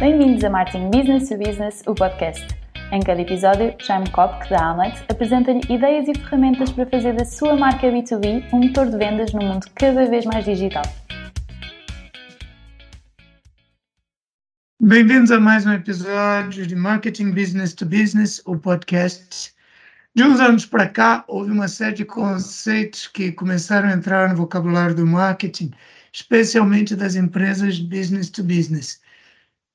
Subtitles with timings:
[0.00, 2.46] Bem-vindos a Marketing Business to Business, o podcast.
[2.90, 7.54] Em cada episódio, Jaime Kopk, da Amlet, apresenta-lhe ideias e ferramentas para fazer da sua
[7.54, 10.84] marca B2B um motor de vendas num mundo cada vez mais digital.
[14.80, 19.52] Bem-vindos a mais um episódio de Marketing Business to Business, o podcast.
[20.14, 24.36] De uns anos para cá, houve uma série de conceitos que começaram a entrar no
[24.36, 25.72] vocabulário do marketing,
[26.10, 28.98] especialmente das empresas business to business.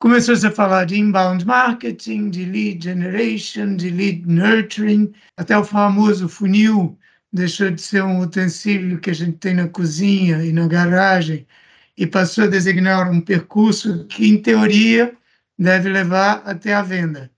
[0.05, 6.29] Começou-se a falar de inbound marketing, de lead generation, de lead nurturing, até o famoso
[6.29, 6.95] funil
[7.33, 11.47] deixou de ser um utensílio que a gente tem na cozinha e na garagem
[11.97, 15.11] e passou a designar um percurso que, em teoria,
[15.57, 17.31] deve levar até a venda.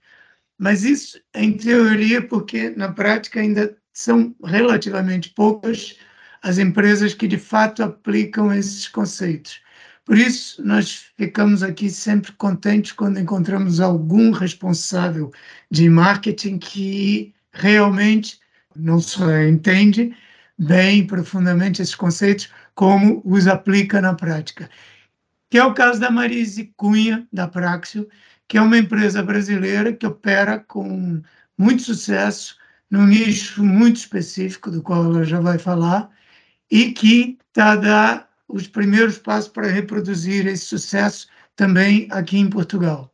[0.60, 5.96] Mas isso em teoria, porque na prática ainda são relativamente poucas
[6.44, 9.66] as empresas que de fato aplicam esses conceitos.
[10.08, 15.34] Por isso, nós ficamos aqui sempre contentes quando encontramos algum responsável
[15.70, 18.40] de marketing que realmente
[18.74, 20.16] não só entende
[20.58, 24.70] bem profundamente esses conceitos, como os aplica na prática.
[25.50, 28.08] Que é o caso da Marise Cunha, da Praxio,
[28.48, 31.22] que é uma empresa brasileira que opera com
[31.58, 32.56] muito sucesso
[32.90, 36.10] num nicho muito específico, do qual ela já vai falar,
[36.72, 42.50] e que está a dar os primeiros passos para reproduzir esse sucesso também aqui em
[42.50, 43.12] Portugal.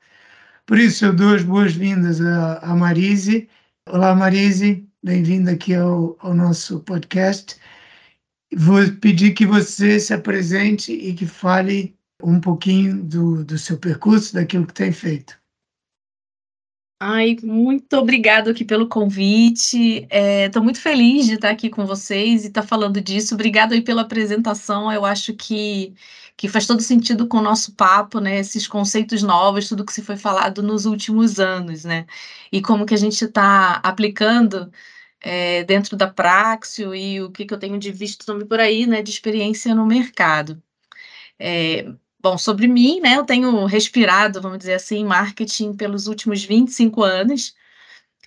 [0.66, 3.50] Por isso, eu dou as boas-vindas a Marise.
[3.90, 7.58] Olá, Marise, bem-vinda aqui ao, ao nosso podcast.
[8.56, 14.34] Vou pedir que você se apresente e que fale um pouquinho do, do seu percurso,
[14.34, 15.43] daquilo que tem feito.
[17.06, 20.08] Ai, muito obrigado aqui pelo convite.
[20.10, 23.34] Estou é, muito feliz de estar aqui com vocês e estar falando disso.
[23.36, 24.90] Obrigado aí pela apresentação.
[24.90, 25.94] Eu acho que,
[26.38, 28.40] que faz todo sentido com o nosso papo, né?
[28.40, 32.06] Esses conceitos novos, tudo que se foi falado nos últimos anos, né?
[32.52, 34.72] E como que a gente está aplicando
[35.22, 38.88] é, dentro da Praxio e o que, que eu tenho de visto também por aí,
[38.88, 39.02] né?
[39.02, 40.62] De experiência no mercado.
[41.40, 47.04] É, Bom, sobre mim, né, eu tenho respirado, vamos dizer assim, marketing pelos últimos 25
[47.04, 47.54] anos,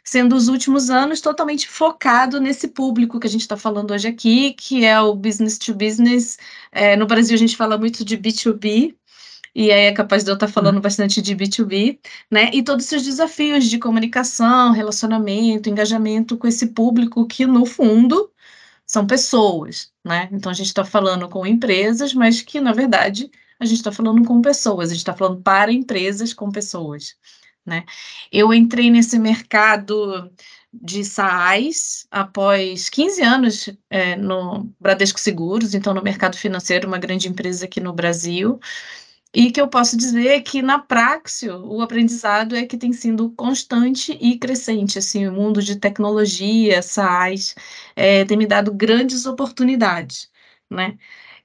[0.05, 4.53] sendo os últimos anos totalmente focado nesse público que a gente está falando hoje aqui,
[4.55, 6.39] que é o business to business.
[6.73, 8.95] É, no Brasil a gente fala muito de B2B,
[9.55, 11.99] e aí é capaz de eu estar tá falando bastante de B2B,
[12.31, 12.51] né?
[12.53, 18.31] E todos os seus desafios de comunicação, relacionamento, engajamento com esse público que, no fundo,
[18.87, 20.29] são pessoas, né?
[20.33, 23.31] Então a gente está falando com empresas, mas que, na verdade,
[23.61, 27.17] a gente está falando com pessoas, a gente está falando para empresas com pessoas,
[27.65, 27.85] né?
[28.31, 30.31] Eu entrei nesse mercado
[30.73, 37.29] de SaaS após 15 anos é, no Bradesco Seguros, então no mercado financeiro, uma grande
[37.29, 38.61] empresa aqui no Brasil,
[39.35, 44.13] e que eu posso dizer que na Praxio o aprendizado é que tem sido constante
[44.21, 47.55] e crescente, assim, o mundo de tecnologia, SaaS,
[47.95, 50.31] é, tem me dado grandes oportunidades,
[50.71, 50.97] né?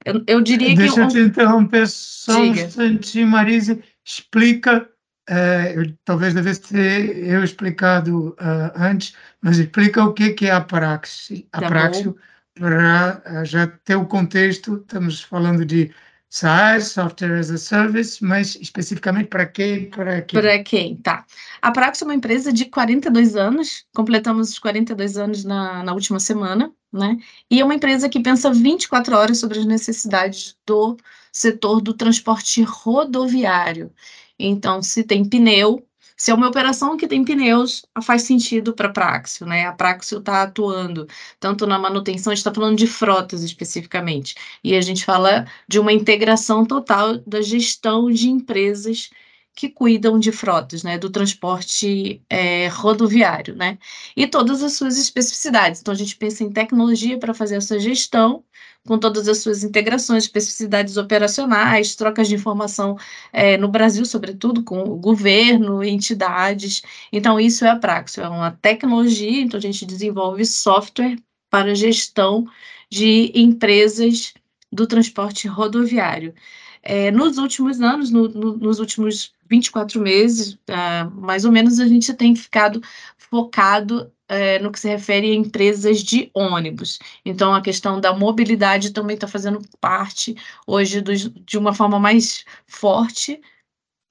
[0.06, 1.00] Eu, eu diria Deixa que.
[1.00, 2.62] Deixa eu te interromper só Diga.
[2.62, 3.84] um instantinho, Marise.
[4.03, 4.89] Explica,
[5.29, 10.51] é, eu, talvez devesse ter eu explicado uh, antes, mas explica o que, que é
[10.51, 11.45] a Praxis.
[11.51, 12.13] A tá Praxis,
[12.56, 15.91] para já ter o contexto, estamos falando de
[16.31, 19.90] SaaS, Software as a Service, mas especificamente para quem?
[19.90, 20.40] Para quem?
[20.40, 21.25] Para quem, tá.
[21.62, 26.22] A Praxis é uma empresa de 42 anos, completamos os 42 anos na, na última
[26.22, 27.18] semana, né?
[27.50, 30.96] E é uma empresa que pensa 24 horas sobre as necessidades do
[31.34, 33.91] setor do transporte rodoviário.
[34.40, 35.86] Então, se tem pneu,
[36.22, 39.66] se é uma operação que tem pneus, faz sentido para a Praxio, né?
[39.66, 41.08] A Praxio está atuando
[41.40, 45.80] tanto na manutenção, a gente está falando de frotas especificamente, e a gente fala de
[45.80, 49.09] uma integração total da gestão de empresas
[49.56, 53.80] que cuidam de frotas, né, do transporte é, rodoviário, né,
[54.16, 55.82] e todas as suas especificidades.
[55.82, 58.44] Então, a gente pensa em tecnologia para fazer essa gestão,
[58.88, 62.97] com todas as suas integrações, especificidades operacionais, trocas de informação
[63.32, 66.82] é, no Brasil, sobretudo, com o governo, entidades.
[67.11, 71.17] Então, isso é a Praxis, é uma tecnologia, então a gente desenvolve software
[71.50, 72.47] para gestão
[72.90, 74.34] de empresas
[74.72, 76.34] do transporte rodoviário.
[76.83, 81.87] É, nos últimos anos, no, no, nos últimos 24 meses, uh, mais ou menos, a
[81.87, 82.81] gente tem ficado
[83.17, 86.99] focado é, no que se refere a empresas de ônibus.
[87.25, 90.35] Então, a questão da mobilidade também está fazendo parte
[90.66, 93.41] hoje de uma forma mais forte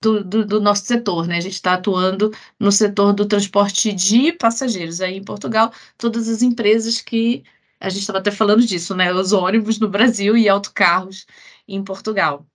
[0.03, 1.39] do, do, do, nosso setor, né?
[1.39, 5.01] A gente está atuando no setor do transporte de passageiros.
[5.01, 7.45] Aí em Portugal, todas as empresas que
[7.81, 9.13] a gente estava até falando disso, né?
[9.13, 11.27] Os ônibus no Brasil e autocarros
[11.69, 12.47] em Portugal.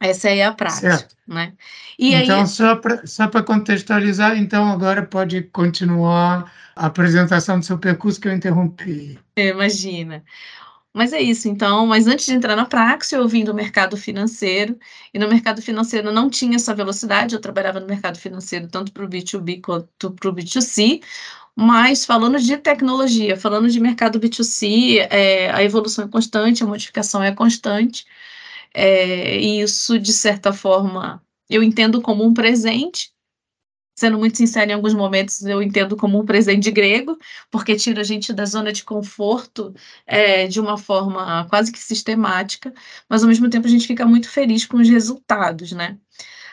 [0.00, 1.16] Essa é a prática, certo.
[1.28, 1.52] né?
[1.98, 2.46] E então, aí...
[2.46, 8.32] só para só contextualizar, então agora pode continuar a apresentação do seu percurso que eu
[8.32, 9.18] interrompi.
[9.36, 10.24] Imagina.
[10.92, 11.86] Mas é isso, então.
[11.86, 14.78] Mas antes de entrar na Praxis, eu vim do mercado financeiro,
[15.12, 19.04] e no mercado financeiro não tinha essa velocidade, eu trabalhava no mercado financeiro tanto para
[19.04, 21.02] o B2B quanto para o B2C,
[21.54, 27.22] mas falando de tecnologia, falando de mercado B2C, é, a evolução é constante, a modificação
[27.22, 28.06] é constante,
[28.74, 33.12] é, e isso, de certa forma, eu entendo como um presente,
[33.96, 37.18] sendo muito sincero, em alguns momentos eu entendo como um presente grego,
[37.50, 39.74] porque tira a gente da zona de conforto
[40.06, 42.72] é, de uma forma quase que sistemática,
[43.08, 45.98] mas ao mesmo tempo a gente fica muito feliz com os resultados, né?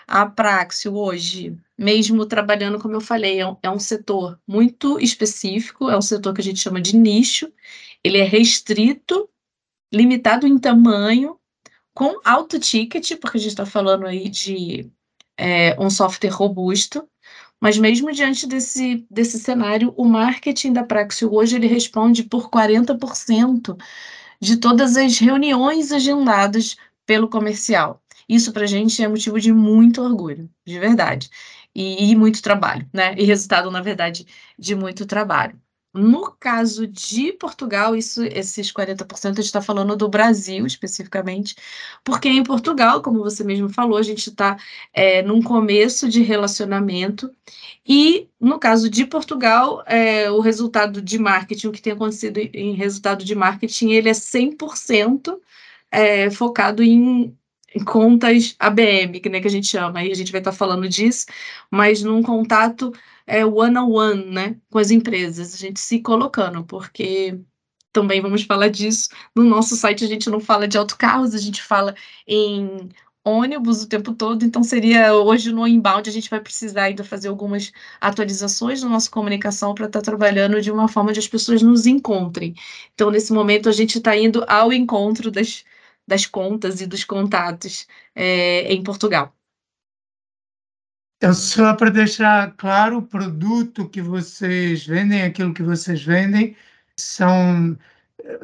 [0.07, 5.89] A Praxio hoje, mesmo trabalhando, como eu falei, é um, é um setor muito específico,
[5.89, 7.51] é um setor que a gente chama de nicho,
[8.03, 9.29] ele é restrito,
[9.93, 11.37] limitado em tamanho,
[11.97, 14.88] com alto ticket, porque a gente está falando aí de
[15.35, 17.09] é, um software robusto,
[17.59, 23.75] mas mesmo diante desse, desse cenário, o marketing da Praxio hoje ele responde por 40%
[24.39, 28.00] de todas as reuniões agendadas pelo comercial.
[28.29, 31.31] Isso para a gente é motivo de muito orgulho, de verdade.
[31.73, 33.15] E, e muito trabalho, né?
[33.17, 34.27] E resultado, na verdade,
[34.57, 35.59] de muito trabalho.
[35.97, 41.55] No caso de Portugal, isso, esses 40% a gente está falando do Brasil especificamente,
[42.03, 44.57] porque em Portugal, como você mesmo falou, a gente está
[44.94, 47.31] é, num começo de relacionamento,
[47.88, 52.73] e no caso de Portugal, é, o resultado de marketing, o que tem acontecido em
[52.73, 55.39] resultado de marketing, ele é 100%
[55.91, 57.35] é, focado em
[57.85, 60.88] contas ABM, que, né, que a gente chama, aí a gente vai estar tá falando
[60.88, 61.25] disso,
[61.69, 62.91] mas num contato
[63.27, 67.39] é, one-on-one, né, com as empresas, a gente se colocando, porque
[67.91, 71.62] também vamos falar disso, no nosso site a gente não fala de autocarros, a gente
[71.62, 71.95] fala
[72.27, 72.89] em
[73.27, 77.27] ônibus o tempo todo, então seria hoje no inbound a gente vai precisar ainda fazer
[77.27, 81.62] algumas atualizações na nossa comunicação para estar tá trabalhando de uma forma de as pessoas
[81.62, 82.56] nos encontrem.
[82.94, 85.65] Então, nesse momento, a gente está indo ao encontro das,
[86.07, 89.37] das contas e dos contatos é, em Portugal.
[91.17, 96.55] Então, só para deixar claro, o produto que vocês vendem, aquilo que vocês vendem,
[96.95, 97.77] são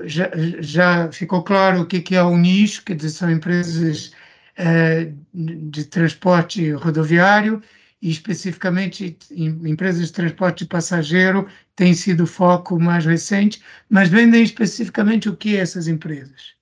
[0.06, 0.32] já,
[0.62, 4.12] já ficou claro o que, que é o nicho, dizer, são empresas
[4.56, 7.62] é, de transporte rodoviário
[8.02, 14.44] e especificamente empresas de transporte de passageiro tem sido o foco mais recente, mas vendem
[14.44, 16.56] especificamente o que essas empresas?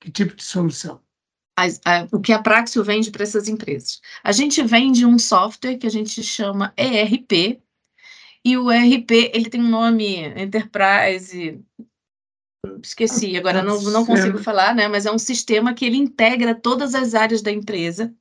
[0.00, 1.03] Que tipo de solução?
[1.56, 4.00] A, o que a Praxio vende para essas empresas.
[4.22, 7.60] A gente vende um software que a gente chama ERP,
[8.44, 11.58] e o ERP ele tem um nome Enterprise,
[12.82, 14.86] esqueci, agora não, não consigo falar, né?
[14.88, 18.14] Mas é um sistema que ele integra todas as áreas da empresa.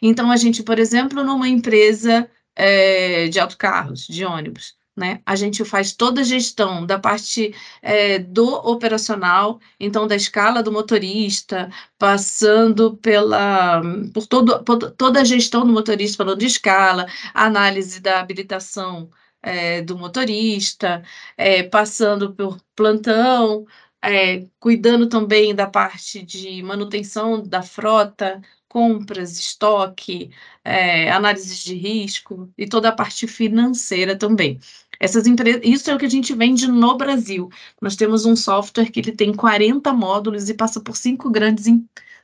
[0.00, 5.20] Então, a gente, por exemplo, numa empresa é, de autocarros, de ônibus, né?
[5.24, 10.72] A gente faz toda a gestão da parte é, do operacional, então da escala do
[10.72, 13.80] motorista, passando pela
[14.12, 19.10] por, todo, por toda a gestão do motorista, falando de escala, análise da habilitação
[19.42, 21.02] é, do motorista,
[21.36, 23.66] é, passando por plantão,
[24.02, 30.30] é, cuidando também da parte de manutenção da frota, compras, estoque,
[30.64, 34.58] é, análises de risco e toda a parte financeira também.
[34.98, 37.50] Essas empresas, isso é o que a gente vende no Brasil.
[37.80, 41.66] Nós temos um software que ele tem 40 módulos e passa por cinco grandes,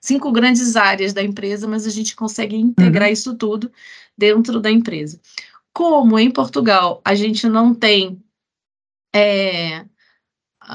[0.00, 3.12] cinco grandes áreas da empresa, mas a gente consegue integrar uhum.
[3.12, 3.72] isso tudo
[4.16, 5.20] dentro da empresa.
[5.72, 8.22] Como em Portugal a gente não tem
[9.14, 9.84] é,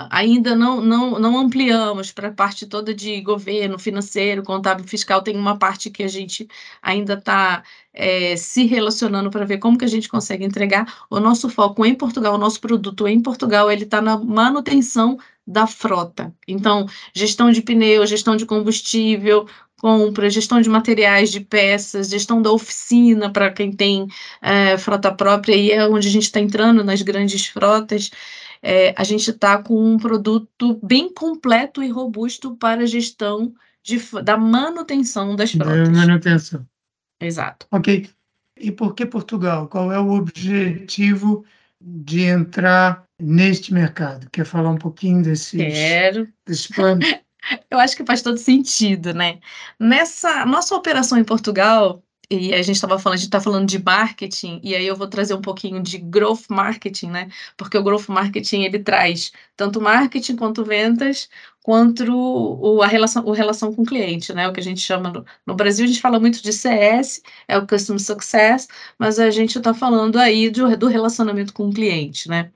[0.10, 5.36] ainda não, não, não ampliamos para a parte toda de governo, financeiro, contábil, fiscal, tem
[5.36, 6.48] uma parte que a gente
[6.81, 11.05] ainda está é, se relacionando para ver como que a gente consegue entregar.
[11.10, 15.67] O nosso foco em Portugal, o nosso produto em Portugal, ele está na manutenção da
[15.67, 16.33] frota.
[16.48, 19.48] Então, gestão de pneu, gestão de combustível,
[19.81, 24.07] compra, gestão de materiais, de peças, gestão da oficina para quem tem
[24.41, 28.12] é, frota própria, e é onde a gente está entrando nas grandes frotas
[28.61, 33.53] é, a gente está com um produto bem completo e robusto para a gestão
[33.83, 35.89] de, da manutenção das frotas.
[35.89, 36.65] Da manutenção.
[37.19, 37.67] Exato.
[37.71, 38.09] Ok.
[38.57, 39.67] E por que Portugal?
[39.67, 41.43] Qual é o objetivo
[41.79, 44.29] de entrar neste mercado?
[44.29, 46.27] Quer falar um pouquinho desses, Quero.
[46.45, 47.05] desses planos?
[47.71, 49.39] Eu acho que faz todo sentido, né?
[49.79, 53.83] Nessa nossa operação em Portugal, e a gente estava falando, a gente está falando de
[53.83, 57.29] marketing, e aí eu vou trazer um pouquinho de growth marketing, né?
[57.57, 61.29] Porque o growth marketing ele traz tanto marketing quanto vendas,
[61.61, 64.47] quanto o, a relação, o relação com o cliente, né?
[64.47, 67.57] O que a gente chama no, no, Brasil, a gente fala muito de CS, é
[67.57, 72.29] o Customer Success, mas a gente está falando aí do, do relacionamento com o cliente,
[72.29, 72.50] né?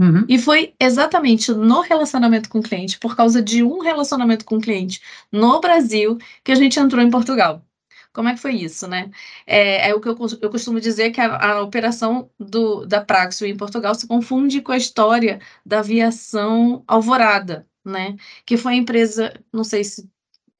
[0.00, 0.24] Uhum.
[0.28, 4.60] E foi exatamente no relacionamento com o cliente, por causa de um relacionamento com o
[4.60, 5.00] cliente
[5.30, 7.62] no Brasil, que a gente entrou em Portugal.
[8.12, 9.10] Como é que foi isso, né?
[9.46, 13.46] É, é o que eu, eu, costumo dizer que a, a operação do, da Praxio
[13.46, 18.16] em Portugal se confunde com a história da aviação Alvorada, né?
[18.44, 20.08] Que foi a empresa, não sei se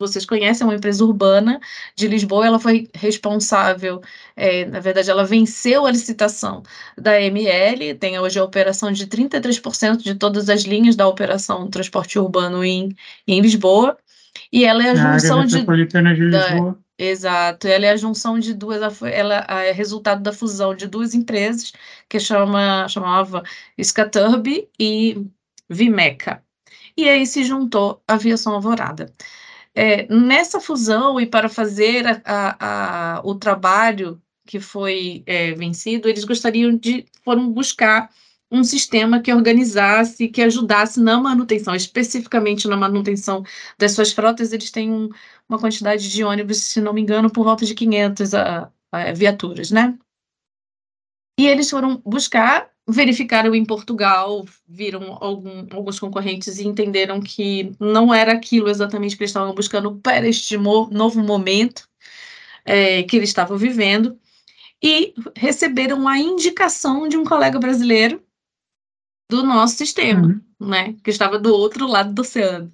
[0.03, 1.61] vocês conhecem, é uma empresa urbana
[1.95, 4.01] de Lisboa, ela foi responsável,
[4.35, 6.63] é, na verdade, ela venceu a licitação
[6.99, 12.19] da ML, tem hoje a operação de 33% de todas as linhas da operação transporte
[12.19, 12.95] urbano em,
[13.27, 13.97] em Lisboa,
[14.53, 19.03] e ela é a junção de, de da, exato, ela é a junção de duas,
[19.03, 21.73] ela é resultado da fusão de duas empresas
[22.09, 23.43] que chama, chamava
[23.83, 25.27] Scaturb e
[25.69, 26.45] Vimeca.
[26.97, 29.13] E aí se juntou a Aviação Alvorada.
[29.75, 36.25] É, nessa fusão e para fazer a, a, o trabalho que foi é, vencido, eles
[36.25, 38.11] gostariam de foram buscar
[38.53, 43.43] um sistema que organizasse, que ajudasse na manutenção, especificamente na manutenção
[43.79, 44.53] das suas frotas.
[44.53, 45.09] Eles têm um,
[45.49, 48.71] uma quantidade de ônibus, se não me engano, por volta de 500 a,
[49.17, 49.99] viaturas, né?
[51.41, 58.13] E eles foram buscar verificaram em Portugal, viram algum, alguns concorrentes e entenderam que não
[58.13, 61.89] era aquilo exatamente que eles estavam buscando para este novo momento
[62.65, 64.19] é, que eles estavam vivendo,
[64.83, 68.23] e receberam a indicação de um colega brasileiro
[69.33, 70.69] do nosso sistema, uhum.
[70.69, 72.71] né, que estava do outro lado do oceano.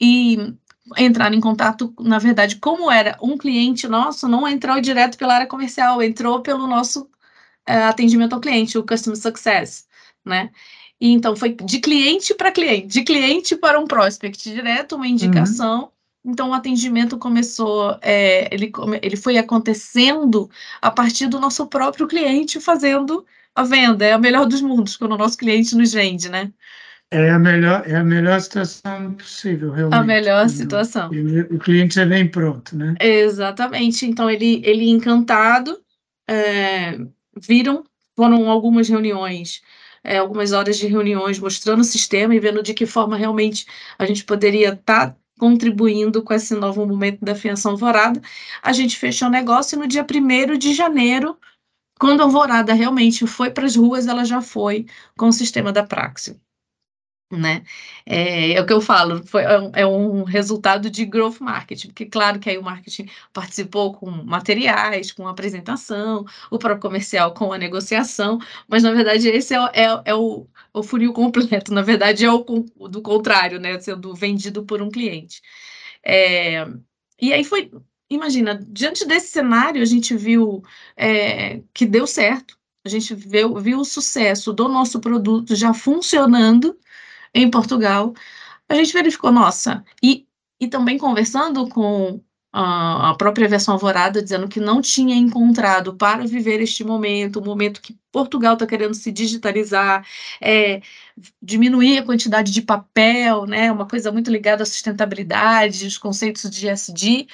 [0.00, 0.52] E
[0.98, 5.46] entraram em contato, na verdade, como era um cliente nosso, não entrou direto pela área
[5.46, 9.86] comercial, entrou pelo nosso uh, atendimento ao cliente, o Customer Success,
[10.24, 10.50] né?
[11.00, 15.82] E, então, foi de cliente para cliente, de cliente para um prospect direto, uma indicação.
[16.24, 16.32] Uhum.
[16.32, 20.50] Então, o atendimento começou, é, ele, ele foi acontecendo
[20.82, 23.24] a partir do nosso próprio cliente fazendo
[23.56, 24.04] a venda.
[24.04, 26.52] É a melhor dos mundos, quando o nosso cliente nos vende, né?
[27.10, 30.00] É a melhor, é a melhor situação possível, realmente.
[30.00, 31.10] A melhor situação.
[31.10, 32.94] O, o cliente já vem pronto, né?
[33.00, 34.04] Exatamente.
[34.04, 35.80] Então, ele, ele encantado,
[36.28, 36.98] é,
[37.40, 37.84] viram,
[38.16, 39.62] foram algumas reuniões,
[40.02, 43.66] é, algumas horas de reuniões mostrando o sistema e vendo de que forma realmente
[43.98, 48.20] a gente poderia estar tá contribuindo com esse novo momento da fiança alvorada.
[48.62, 51.38] A gente fechou o negócio e no dia 1 de janeiro,
[51.98, 54.86] quando a alvorada realmente foi para as ruas, ela já foi
[55.16, 56.40] com o sistema da Praxio
[57.30, 57.64] né?
[58.04, 61.88] É, é, o que eu falo, foi, é, um, é um resultado de growth marketing,
[61.88, 67.52] porque claro que aí o marketing participou com materiais, com apresentação, o próprio comercial com
[67.52, 68.38] a negociação,
[68.68, 72.44] mas na verdade esse é, é, é o, o funil completo, na verdade é o
[72.88, 73.78] do contrário, né?
[73.80, 75.42] Sendo vendido por um cliente.
[76.04, 76.64] É,
[77.20, 77.70] e aí foi,
[78.10, 80.62] imagina, diante desse cenário, a gente viu
[80.96, 86.78] é, que deu certo, a gente viu, viu o sucesso do nosso produto já funcionando
[87.34, 88.14] em Portugal,
[88.68, 90.26] a gente verificou, nossa, e,
[90.60, 92.20] e também conversando com
[92.58, 97.82] a, própria versão alvorada, dizendo que não tinha encontrado para viver este momento, o momento
[97.82, 100.06] que Portugal está querendo se digitalizar,
[100.40, 100.80] é,
[101.42, 106.66] diminuir a quantidade de papel, né, uma coisa muito ligada à sustentabilidade, os conceitos de
[106.66, 107.26] SD,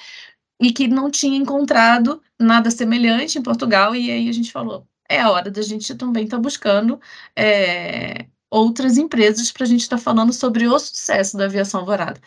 [0.62, 5.20] e que não tinha encontrado nada semelhante em Portugal, e aí a gente falou, é
[5.20, 7.00] a hora da gente também estar tá buscando
[7.36, 12.20] é, outras empresas para a gente estar tá falando sobre o sucesso da aviação alvorada.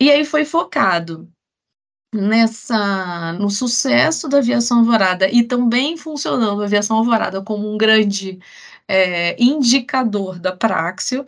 [0.00, 1.30] E aí foi focado
[2.14, 8.38] nessa no sucesso da aviação alvorada e também funcionando a aviação alvorada como um grande
[8.88, 11.26] é, indicador da Praxio,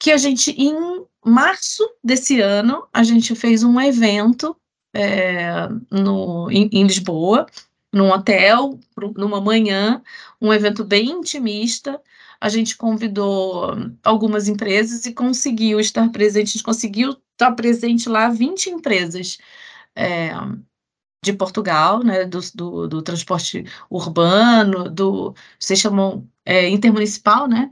[0.00, 4.56] que a gente em março desse ano a gente fez um evento
[4.96, 7.46] é, no, em, em Lisboa,
[7.92, 8.80] num hotel,
[9.16, 10.02] numa manhã,
[10.40, 12.00] um evento bem intimista,
[12.40, 18.28] a gente convidou algumas empresas e conseguiu estar presente, a gente conseguiu estar presente lá
[18.30, 19.38] 20 empresas
[19.94, 20.30] é,
[21.22, 27.70] de Portugal, né, do, do, do, transporte urbano, do, vocês chamam é, intermunicipal, né,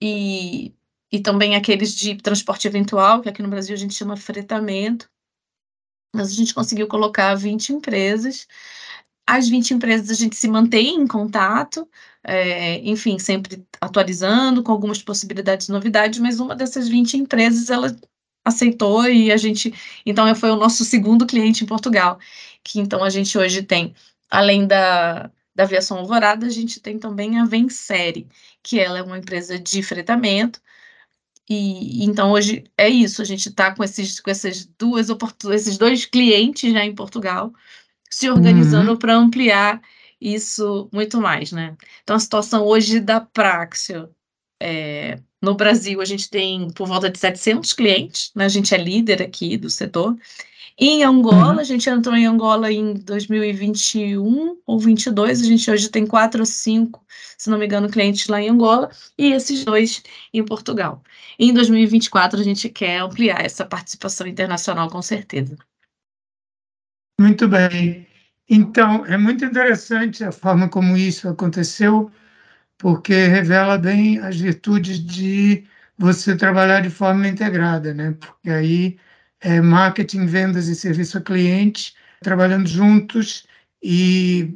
[0.00, 0.74] e,
[1.12, 5.10] e também aqueles de transporte eventual, que aqui no Brasil a gente chama fretamento,
[6.14, 8.46] mas a gente conseguiu colocar 20 empresas,
[9.26, 11.86] as 20 empresas a gente se mantém em contato,
[12.24, 17.94] é, enfim, sempre atualizando com algumas possibilidades de novidades, mas uma dessas 20 empresas ela
[18.44, 19.72] aceitou e a gente,
[20.06, 22.18] então foi o nosso segundo cliente em Portugal,
[22.64, 23.94] que então a gente hoje tem,
[24.30, 28.26] além da, da aviação alvorada, a gente tem também a Vensere,
[28.62, 30.60] que ela é uma empresa de fretamento,
[31.48, 35.08] e então hoje é isso, a gente está com esses com essas duas
[35.52, 37.52] esses dois clientes já em Portugal
[38.10, 38.96] se organizando uhum.
[38.98, 39.80] para ampliar
[40.20, 41.76] isso muito mais, né?
[42.02, 44.08] Então a situação hoje da Praxio
[44.60, 48.44] é, no Brasil a gente tem por volta de 700 clientes, né?
[48.44, 50.16] A gente é líder aqui do setor.
[50.80, 51.58] Em Angola, uhum.
[51.58, 56.46] a gente entrou em Angola em 2021 ou 22, a gente hoje tem quatro ou
[56.46, 57.04] cinco,
[57.36, 61.02] se não me engano, clientes lá em Angola, e esses dois em Portugal.
[61.36, 65.58] Em 2024, a gente quer ampliar essa participação internacional, com certeza.
[67.20, 68.06] Muito bem.
[68.48, 72.08] Então, é muito interessante a forma como isso aconteceu,
[72.78, 75.64] porque revela bem as virtudes de
[75.98, 78.12] você trabalhar de forma integrada, né?
[78.12, 78.96] Porque aí
[79.40, 83.46] é marketing, vendas e serviço ao cliente trabalhando juntos
[83.82, 84.54] e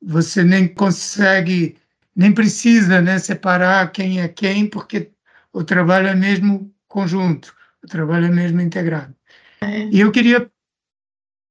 [0.00, 1.76] você nem consegue,
[2.14, 5.10] nem precisa né, separar quem é quem, porque
[5.52, 9.14] o trabalho é mesmo conjunto, o trabalho é mesmo integrado.
[9.60, 9.86] É.
[9.86, 10.48] E eu queria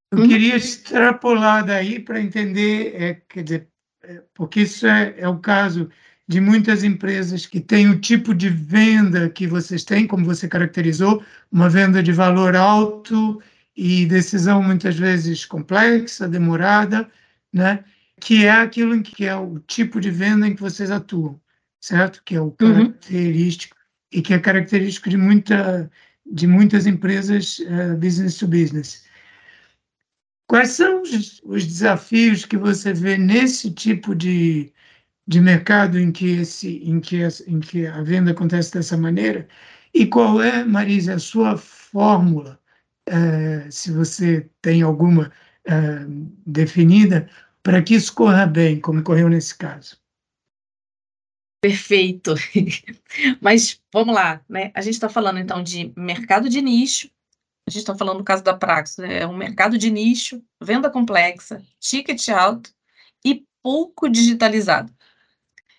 [0.10, 0.28] eu uhum.
[0.30, 3.68] queria extrapolar daí para entender, é, quer dizer,
[4.04, 5.90] é, porque isso é, é o caso
[6.28, 11.24] de muitas empresas que têm o tipo de venda que vocês têm, como você caracterizou,
[11.52, 13.42] uma venda de valor alto
[13.76, 17.10] e decisão muitas vezes complexa, demorada,
[17.54, 17.84] né?
[18.20, 21.40] que é aquilo em que é o tipo de venda em que vocês atuam,
[21.80, 22.22] certo?
[22.26, 22.52] Que é o uhum.
[22.52, 24.20] característico uhum.
[24.20, 25.90] e que é característico de muita
[26.30, 29.06] de muitas empresas uh, business to business.
[30.46, 34.74] Quais são os, os desafios que você vê nesse tipo de,
[35.28, 37.18] de mercado em que, esse, em, que,
[37.48, 39.48] em que a venda acontece dessa maneira?
[39.94, 42.60] E qual é, Marisa, a sua fórmula,
[43.08, 45.32] é, se você tem alguma
[45.66, 46.06] é,
[46.46, 47.30] definida,
[47.62, 49.98] para que isso corra bem, como correu nesse caso?
[51.62, 52.36] Perfeito.
[53.42, 54.72] Mas vamos lá, né?
[54.74, 57.10] A gente está falando então de mercado de nicho,
[57.68, 59.20] a gente está falando no caso da Praxis, né?
[59.20, 62.72] é um mercado de nicho, venda complexa, ticket alto
[63.26, 64.94] e pouco digitalizado.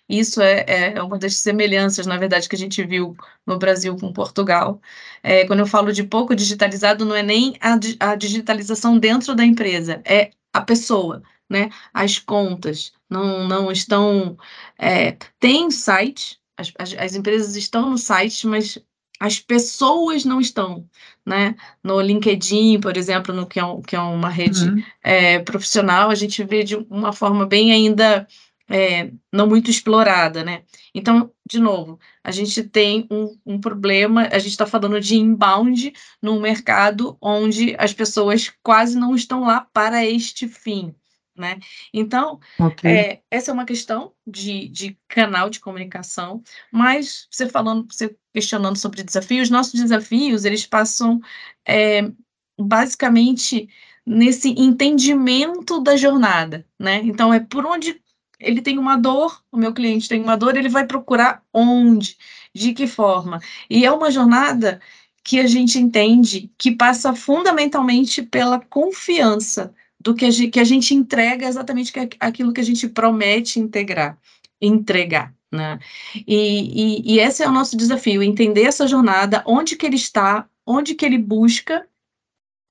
[0.09, 4.11] Isso é, é, uma das semelhanças, na verdade, que a gente viu no Brasil com
[4.11, 4.81] Portugal.
[5.21, 7.77] É, quando eu falo de pouco digitalizado, não é nem a,
[8.11, 11.69] a digitalização dentro da empresa, é a pessoa, né?
[11.93, 14.35] As contas não, não estão.
[14.79, 18.79] É, tem site, as, as, as, empresas estão no site, mas
[19.19, 20.89] as pessoas não estão,
[21.23, 21.55] né?
[21.83, 24.83] No LinkedIn, por exemplo, no que é, um, que é uma rede uhum.
[25.03, 28.27] é, profissional, a gente vê de uma forma bem ainda
[28.69, 30.63] é, não muito explorada, né?
[30.93, 35.91] Então, de novo, a gente tem um, um problema, a gente está falando de inbound
[36.21, 40.93] num mercado onde as pessoas quase não estão lá para este fim.
[41.35, 41.57] Né?
[41.93, 42.91] Então, okay.
[42.91, 48.75] é, essa é uma questão de, de canal de comunicação, mas você falando, você questionando
[48.75, 51.21] sobre desafios, nossos desafios, eles passam
[51.65, 52.11] é,
[52.59, 53.69] basicamente
[54.05, 56.97] nesse entendimento da jornada, né?
[57.05, 58.01] Então, é por onde
[58.39, 62.17] ele tem uma dor, o meu cliente tem uma dor, ele vai procurar onde,
[62.53, 63.39] de que forma.
[63.69, 64.79] E é uma jornada
[65.23, 70.63] que a gente entende que passa fundamentalmente pela confiança do que a gente, que a
[70.63, 74.17] gente entrega exatamente aquilo que a gente promete integrar,
[74.61, 75.33] entregar.
[75.51, 75.79] Né?
[76.25, 80.47] E, e, e esse é o nosso desafio, entender essa jornada, onde que ele está,
[80.65, 81.85] onde que ele busca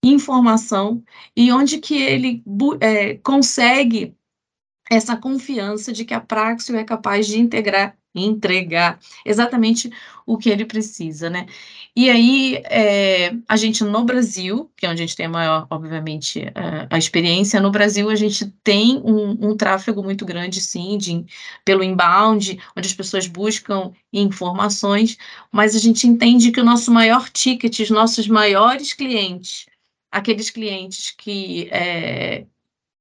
[0.03, 1.03] informação
[1.37, 2.43] e onde que ele
[2.81, 4.15] é, consegue
[4.91, 9.91] essa confiança de que a Praxio é capaz de integrar, entregar exatamente
[10.27, 11.47] o que ele precisa, né?
[11.95, 15.67] E aí, é, a gente no Brasil, que é onde a gente tem a maior,
[15.71, 20.97] obviamente, a, a experiência, no Brasil a gente tem um, um, tráfego muito grande, sim,
[20.97, 21.25] de,
[21.65, 25.17] pelo inbound, onde as pessoas buscam informações,
[25.51, 29.67] mas a gente entende que o nosso maior ticket, os nossos maiores clientes,
[30.11, 32.47] aqueles clientes que é,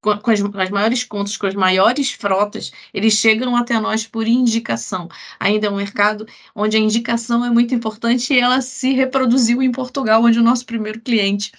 [0.01, 5.07] com as, as, maiores contas, com as maiores frotas, eles chegam até nós por indicação.
[5.39, 9.71] Ainda é um mercado onde a indicação é muito importante e ela se reproduziu em
[9.71, 11.51] Portugal, onde o nosso primeiro cliente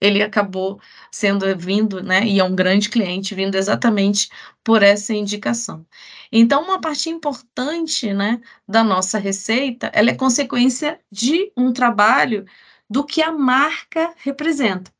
[0.00, 0.80] ele acabou
[1.12, 4.28] sendo vindo, né, e é um grande cliente, vindo exatamente
[4.64, 5.86] por essa indicação.
[6.32, 12.44] Então, uma parte importante, né, da nossa receita, ela é consequência de um trabalho
[12.90, 14.92] do que a marca representa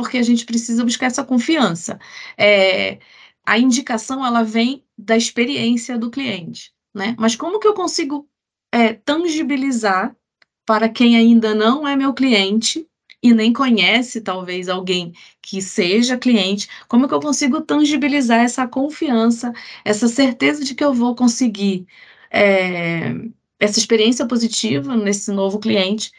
[0.00, 1.98] porque a gente precisa buscar essa confiança.
[2.36, 2.98] É,
[3.44, 7.14] a indicação ela vem da experiência do cliente, né?
[7.18, 8.28] Mas como que eu consigo
[8.72, 10.16] é, tangibilizar
[10.64, 12.86] para quem ainda não é meu cliente
[13.22, 19.52] e nem conhece talvez alguém que seja cliente, como que eu consigo tangibilizar essa confiança,
[19.84, 21.86] essa certeza de que eu vou conseguir
[22.30, 23.12] é,
[23.58, 26.10] essa experiência positiva nesse novo cliente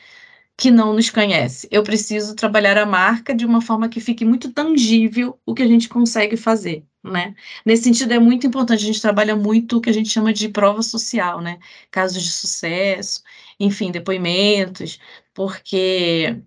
[0.58, 1.68] que não nos conhece.
[1.72, 5.68] Eu preciso trabalhar a marca de uma forma que fique muito tangível o que a
[5.68, 7.36] gente consegue fazer, né?
[7.66, 10.50] Nesse sentido, é muito importante, a gente trabalha muito o que a gente chama de
[10.50, 11.60] prova social, né?
[11.90, 13.24] Casos de sucesso,
[13.60, 15.00] enfim, depoimentos,
[15.34, 16.38] porque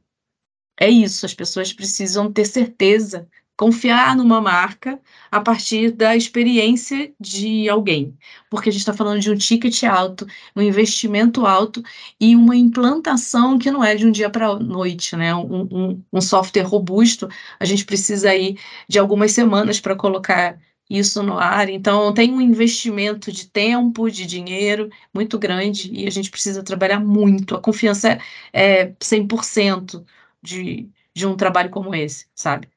[0.79, 7.69] é isso, as pessoas precisam ter certeza confiar numa marca a partir da experiência de
[7.69, 8.17] alguém,
[8.51, 11.83] porque a gente está falando de um ticket alto, um investimento alto
[12.21, 15.35] e uma implantação que não é de um dia para a noite, né?
[15.35, 17.29] Um, um, um, software robusto,
[17.61, 18.57] a gente precisa aí
[18.89, 24.27] de algumas semanas para colocar isso no ar, então tem um investimento de tempo, de
[24.27, 27.55] dinheiro muito grande e a gente precisa trabalhar muito.
[27.57, 28.19] A confiança
[28.53, 30.05] é 100%
[30.43, 32.69] de, de um trabalho como esse, sabe?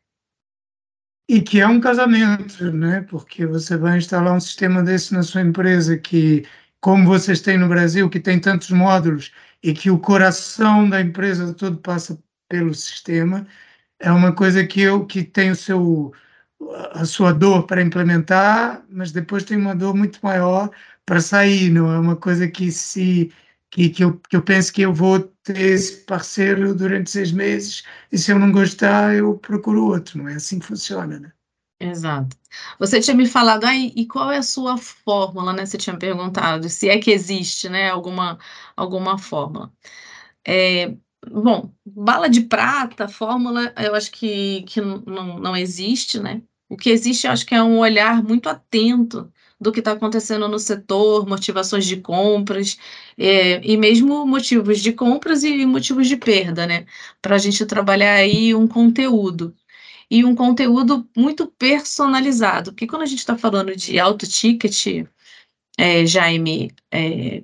[1.30, 3.02] E que é um casamento, né?
[3.10, 6.46] Porque você vai instalar um sistema desse na sua empresa que,
[6.80, 11.54] como vocês têm no Brasil, que tem tantos módulos e que o coração da empresa
[11.54, 13.46] todo passa pelo sistema,
[14.00, 16.14] é uma coisa que eu que tem seu
[16.94, 20.70] a sua dor para implementar, mas depois tem uma dor muito maior
[21.06, 23.32] para sair, não é uma coisa que se
[23.72, 27.84] que, que, eu, que eu penso que eu vou ter esse parceiro durante seis meses
[28.12, 30.18] e se eu não gostar, eu procuro outro.
[30.18, 31.32] Não é assim que funciona, né?
[31.80, 32.36] Exato.
[32.80, 35.66] Você tinha me falado, aí, e qual é a sua fórmula, né?
[35.66, 38.40] Você tinha perguntado se é que existe, né, alguma,
[38.76, 39.72] alguma fórmula.
[40.46, 40.96] É,
[41.30, 46.42] bom, bala de prata, fórmula, eu acho que, que não, não existe, né?
[46.70, 50.48] O que existe, eu acho que é um olhar muito atento do que está acontecendo
[50.48, 52.78] no setor, motivações de compras,
[53.18, 56.86] é, e mesmo motivos de compras e motivos de perda, né?
[57.22, 59.56] Para a gente trabalhar aí um conteúdo.
[60.10, 65.06] E um conteúdo muito personalizado, porque quando a gente está falando de alto ticket,
[65.78, 67.44] é, Jaime, é,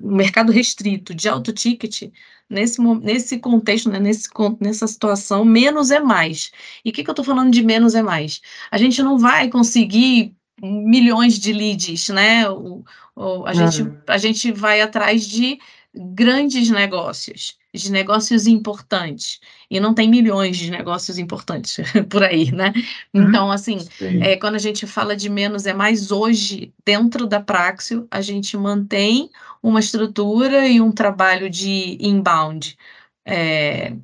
[0.00, 2.12] mercado restrito de alto ticket,
[2.48, 4.28] nesse, nesse contexto, né, nesse,
[4.60, 6.52] nessa situação, menos é mais.
[6.84, 8.40] E o que, que eu estou falando de menos é mais?
[8.70, 12.48] A gente não vai conseguir milhões de leads, né?
[12.48, 12.84] O,
[13.16, 15.58] o, a, gente, a gente vai atrás de
[15.94, 22.72] grandes negócios, de negócios importantes, e não tem milhões de negócios importantes por aí, né?
[23.12, 23.28] Uhum.
[23.28, 23.78] Então, assim,
[24.20, 28.56] é, quando a gente fala de menos é mais hoje, dentro da Praxio, a gente
[28.56, 29.30] mantém
[29.62, 32.76] uma estrutura e um trabalho de inbound.
[33.24, 33.94] É,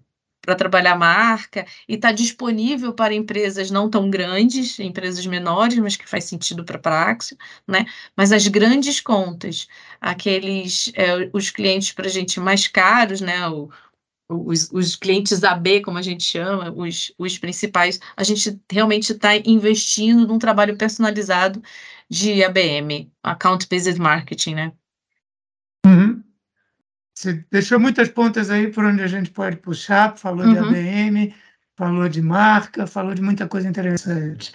[0.49, 6.09] para trabalhar marca e está disponível para empresas não tão grandes, empresas menores, mas que
[6.09, 7.85] faz sentido para a Praxis, né?
[8.17, 9.69] Mas as grandes contas,
[10.01, 13.47] aqueles, é, os clientes para a gente mais caros, né?
[13.51, 13.69] O,
[14.27, 19.37] os, os, clientes AB, como a gente chama, os, os principais, a gente realmente está
[19.37, 21.63] investindo num trabalho personalizado
[22.09, 24.73] de ABM, Account Based Marketing, né?
[25.85, 26.23] Uhum.
[27.19, 30.53] Você deixou muitas pontas aí por onde a gente pode puxar, falou uhum.
[30.53, 31.35] de ABM,
[31.77, 34.53] falou de marca, falou de muita coisa interessante.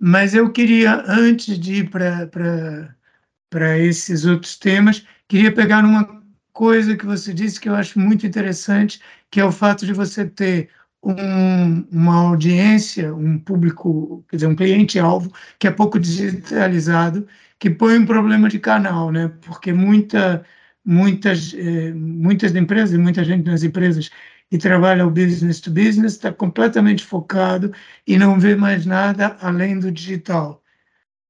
[0.00, 6.22] Mas eu queria, antes de ir para esses outros temas, queria pegar numa
[6.54, 8.98] coisa que você disse que eu acho muito interessante,
[9.30, 10.70] que é o fato de você ter
[11.02, 17.98] um, uma audiência, um público, quer dizer, um cliente-alvo que é pouco digitalizado, que põe
[17.98, 19.30] um problema de canal, né?
[19.42, 20.42] Porque muita
[20.86, 24.10] muitas, eh, muitas empresas, muita gente nas empresas
[24.48, 27.72] que trabalha o business to business está completamente focado
[28.06, 30.62] e não vê mais nada além do digital.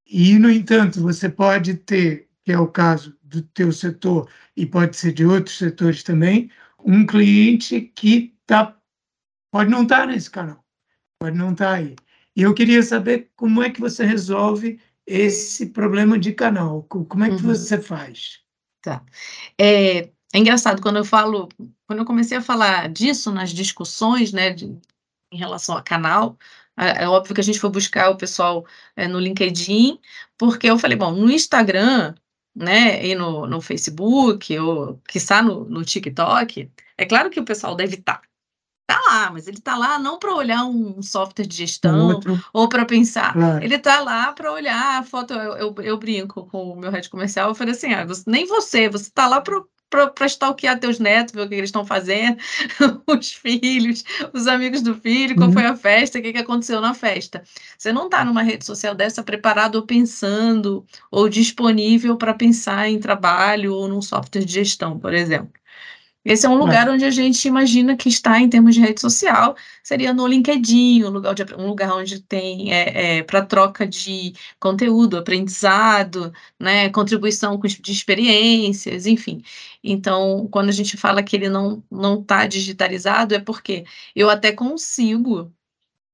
[0.06, 4.96] E, no entanto, você pode ter, que é o caso do teu setor e pode
[4.96, 6.50] ser de outros setores também,
[6.84, 8.76] um cliente que tá,
[9.50, 10.62] pode não estar tá nesse canal,
[11.18, 11.96] pode não estar tá aí.
[12.36, 17.28] E eu queria saber como é que você resolve esse problema de canal, como é
[17.28, 17.54] que uhum.
[17.54, 18.45] você faz?
[18.86, 19.02] Tá.
[19.58, 19.98] É,
[20.32, 21.48] é engraçado, quando eu falo,
[21.88, 24.66] quando eu comecei a falar disso nas discussões, né, de,
[25.32, 26.38] em relação a canal,
[26.78, 29.98] é, óbvio que a gente foi buscar o pessoal é, no LinkedIn,
[30.38, 32.14] porque eu falei, bom, no Instagram,
[32.54, 37.74] né, e no, no Facebook, ou está no, no TikTok, é claro que o pessoal
[37.74, 38.28] deve estar, tá
[38.86, 42.44] tá lá, mas ele tá lá não para olhar um software de gestão Outro.
[42.52, 43.32] ou para pensar.
[43.32, 43.64] Claro.
[43.64, 45.34] Ele tá lá para olhar a foto.
[45.34, 48.46] Eu, eu, eu, brinco com o meu head comercial, eu falei assim: ah, você, nem
[48.46, 52.36] você, você tá lá para para stalkear teus netos, ver o que eles estão fazendo,
[53.06, 55.52] os filhos, os amigos do filho, qual uhum.
[55.52, 57.42] foi a festa, o que, que aconteceu na festa.
[57.78, 62.98] Você não está numa rede social dessa preparado ou pensando, ou disponível para pensar em
[62.98, 65.52] trabalho ou num software de gestão, por exemplo.
[66.26, 66.90] Esse é um lugar é.
[66.90, 71.10] onde a gente imagina que está em termos de rede social, seria no LinkedIn, um
[71.10, 77.56] lugar, de, um lugar onde tem é, é, para troca de conteúdo, aprendizado, né, contribuição
[77.60, 79.40] de experiências, enfim.
[79.84, 83.84] Então, quando a gente fala que ele não não está digitalizado, é porque
[84.14, 85.52] eu até consigo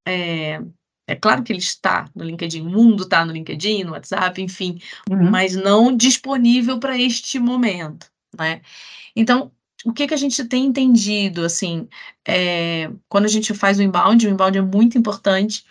[0.06, 0.60] é,
[1.06, 4.78] é claro que ele está no LinkedIn, o mundo está no LinkedIn, no WhatsApp, enfim,
[5.10, 5.30] uhum.
[5.30, 8.60] mas não disponível para este momento, né?
[9.16, 9.50] Então,
[9.84, 11.88] o que, que a gente tem entendido, assim,
[12.26, 15.64] é, quando a gente faz o inbound, o inbound é muito importante.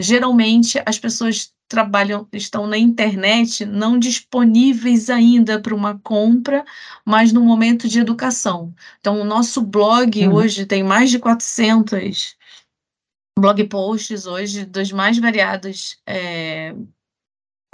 [0.00, 6.64] Geralmente, as pessoas trabalham, estão na internet não disponíveis ainda para uma compra,
[7.04, 8.74] mas no momento de educação.
[8.98, 10.34] Então, o nosso blog uhum.
[10.34, 12.36] hoje tem mais de 400
[13.38, 16.74] blog posts hoje dos mais variados é,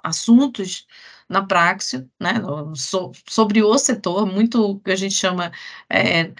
[0.02, 0.86] assuntos
[1.28, 2.34] na Praxio, né,
[2.74, 5.52] so, sobre o setor, muito que a gente chama.
[5.90, 6.32] É,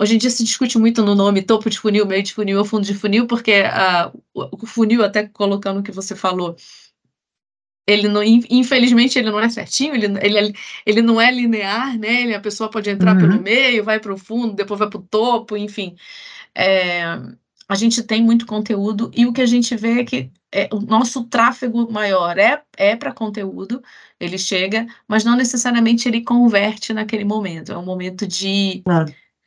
[0.00, 2.64] hoje em dia se discute muito no nome topo de funil, meio de funil ou
[2.64, 6.56] fundo de funil, porque a, o, o funil, até colocando o que você falou,
[7.86, 10.54] ele não, infelizmente ele não é certinho, ele, ele,
[10.86, 12.22] ele não é linear, né?
[12.22, 13.20] Ele, a pessoa pode entrar uhum.
[13.20, 15.96] pelo meio, vai para o fundo, depois vai para o topo, enfim.
[16.54, 17.02] É,
[17.68, 20.80] a gente tem muito conteúdo e o que a gente vê é que é, o
[20.80, 23.82] nosso tráfego maior é, é para conteúdo,
[24.20, 28.82] ele chega, mas não necessariamente ele converte naquele momento, é um momento de,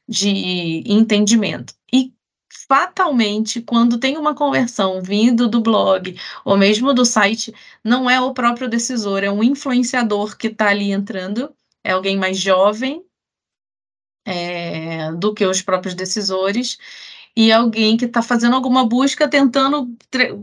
[0.08, 1.76] de entendimento.
[1.94, 2.12] E
[2.68, 8.34] fatalmente, quando tem uma conversão vindo do blog ou mesmo do site, não é o
[8.34, 13.06] próprio decisor, é um influenciador que está ali entrando, é alguém mais jovem
[14.26, 16.78] é, do que os próprios decisores,
[17.36, 19.96] e alguém que está fazendo alguma busca tentando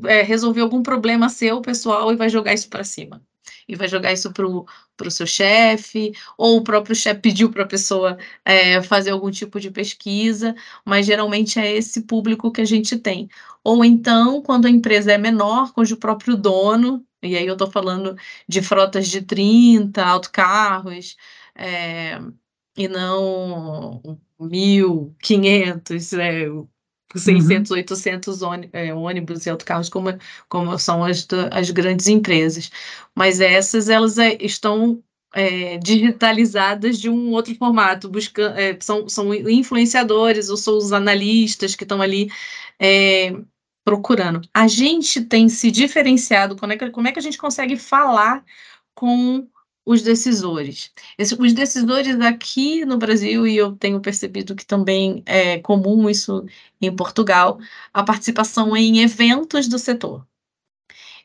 [0.06, 3.22] é, resolver algum problema seu, pessoal, e vai jogar isso para cima.
[3.68, 7.66] E vai jogar isso para o seu chefe, ou o próprio chefe pediu para a
[7.66, 12.98] pessoa é, fazer algum tipo de pesquisa, mas geralmente é esse público que a gente
[12.98, 13.28] tem.
[13.64, 18.16] Ou então, quando a empresa é menor, cujo próprio dono, e aí eu estou falando
[18.48, 21.16] de frotas de 30 autocarros,
[21.54, 22.18] é,
[22.76, 24.00] e não
[24.38, 26.46] 1.500, é,
[27.14, 27.76] 600, uhum.
[27.78, 28.40] 800
[28.72, 30.16] é, ônibus e autocarros, como,
[30.48, 32.70] como são as, as grandes empresas.
[33.14, 35.02] Mas essas, elas é, estão
[35.34, 41.74] é, digitalizadas de um outro formato, buscando, é, são, são influenciadores ou são os analistas
[41.74, 42.30] que estão ali
[43.84, 44.40] procurando.
[44.54, 48.44] A gente tem se diferenciado, como é que, como é que a gente consegue falar
[48.94, 49.48] com
[49.84, 50.92] os decisores.
[51.18, 56.44] Esse, os decisores aqui no Brasil, e eu tenho percebido que também é comum isso
[56.80, 57.58] em Portugal,
[57.92, 60.26] a participação em eventos do setor.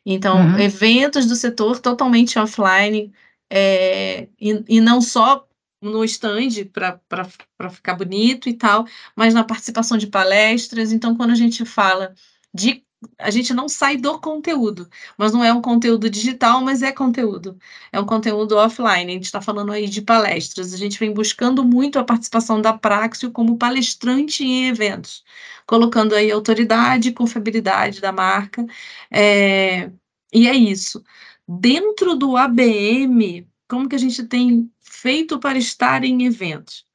[0.05, 0.59] Então, uhum.
[0.59, 3.11] eventos do setor totalmente offline,
[3.49, 5.47] é, e, e não só
[5.81, 10.91] no stand para ficar bonito e tal, mas na participação de palestras.
[10.91, 12.15] Então, quando a gente fala
[12.53, 12.83] de
[13.19, 17.57] a gente não sai do conteúdo, mas não é um conteúdo digital, mas é conteúdo.
[17.91, 19.11] É um conteúdo offline.
[19.11, 20.73] A gente está falando aí de palestras.
[20.73, 25.23] A gente vem buscando muito a participação da Praxio como palestrante em eventos,
[25.65, 28.65] colocando aí autoridade confiabilidade da marca.
[29.11, 29.91] É...
[30.33, 31.03] E é isso.
[31.47, 36.85] Dentro do ABM, como que a gente tem feito para estar em eventos?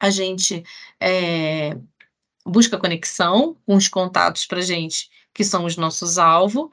[0.00, 0.64] A gente
[1.00, 1.78] é,
[2.46, 6.68] busca conexão com os contatos para gente, que são os nossos alvos,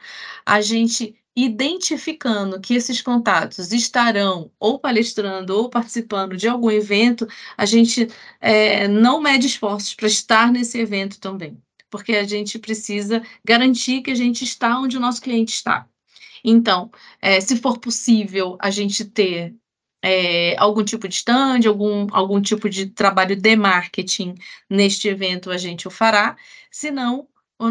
[0.45, 7.27] a gente identificando que esses contatos estarão ou palestrando ou participando de algum evento,
[7.57, 8.07] a gente
[8.41, 14.11] é, não mede esforços para estar nesse evento também, porque a gente precisa garantir que
[14.11, 15.87] a gente está onde o nosso cliente está.
[16.43, 19.55] Então, é, se for possível a gente ter
[20.01, 24.35] é, algum tipo de stand, algum, algum tipo de trabalho de marketing
[24.69, 26.35] neste evento, a gente o fará.
[26.71, 27.27] Se não,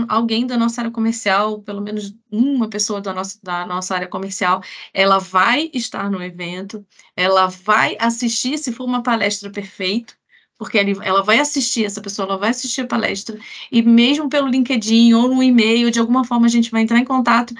[0.08, 4.62] alguém da nossa área comercial, pelo menos uma pessoa da nossa, da nossa área comercial,
[4.92, 6.86] ela vai estar no evento,
[7.16, 10.16] ela vai assistir, se for uma palestra perfeito,
[10.58, 13.38] porque ela vai assistir, essa pessoa ela vai assistir a palestra,
[13.70, 17.04] e mesmo pelo LinkedIn ou no e-mail, de alguma forma a gente vai entrar em
[17.04, 17.54] contato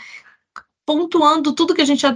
[0.88, 2.06] pontuando tudo que a gente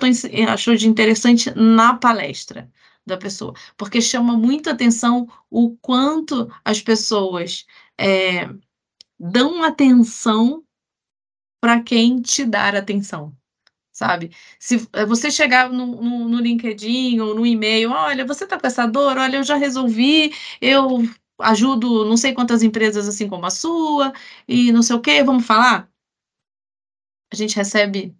[0.49, 2.73] achou de interessante na palestra
[3.05, 7.67] da pessoa, porque chama muita atenção o quanto as pessoas
[7.99, 8.49] é,
[9.21, 10.65] dão atenção
[11.61, 13.37] para quem te dar atenção,
[13.93, 14.35] sabe?
[14.59, 18.67] Se é, você chegar no, no, no LinkedIn ou no e-mail, olha, você está com
[18.67, 20.33] essa dor, olha, eu já resolvi,
[20.63, 21.03] eu
[21.39, 24.15] ajudo não sei quantas empresas assim como a sua,
[24.49, 25.93] e não sei o quê, vamos falar?
[27.31, 28.17] A gente recebe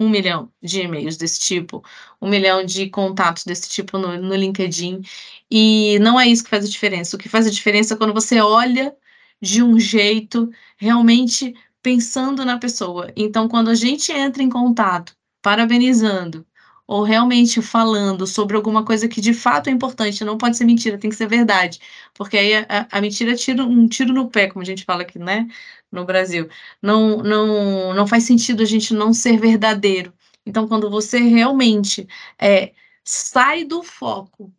[0.00, 1.82] um milhão de e-mails desse tipo,
[2.20, 5.02] um milhão de contatos desse tipo no, no LinkedIn,
[5.50, 7.16] e não é isso que faz a diferença.
[7.16, 8.94] O que faz a diferença é quando você olha
[9.40, 13.12] de um jeito realmente pensando na pessoa.
[13.16, 16.46] Então, quando a gente entra em contato, parabenizando,
[16.86, 20.98] ou realmente falando sobre alguma coisa que de fato é importante, não pode ser mentira,
[20.98, 21.80] tem que ser verdade,
[22.14, 25.18] porque aí a, a mentira tira um tiro no pé, como a gente fala aqui,
[25.18, 25.48] né,
[25.90, 26.48] no Brasil.
[26.80, 30.12] Não, não, não faz sentido a gente não ser verdadeiro.
[30.44, 32.06] Então, quando você realmente
[32.38, 32.72] é,
[33.04, 34.52] sai do foco,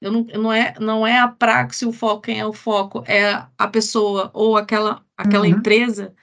[0.00, 3.46] eu não, não, é, não é a praxe o foco, quem é o foco, é
[3.58, 5.50] a pessoa ou aquela, aquela uhum.
[5.50, 6.14] empresa,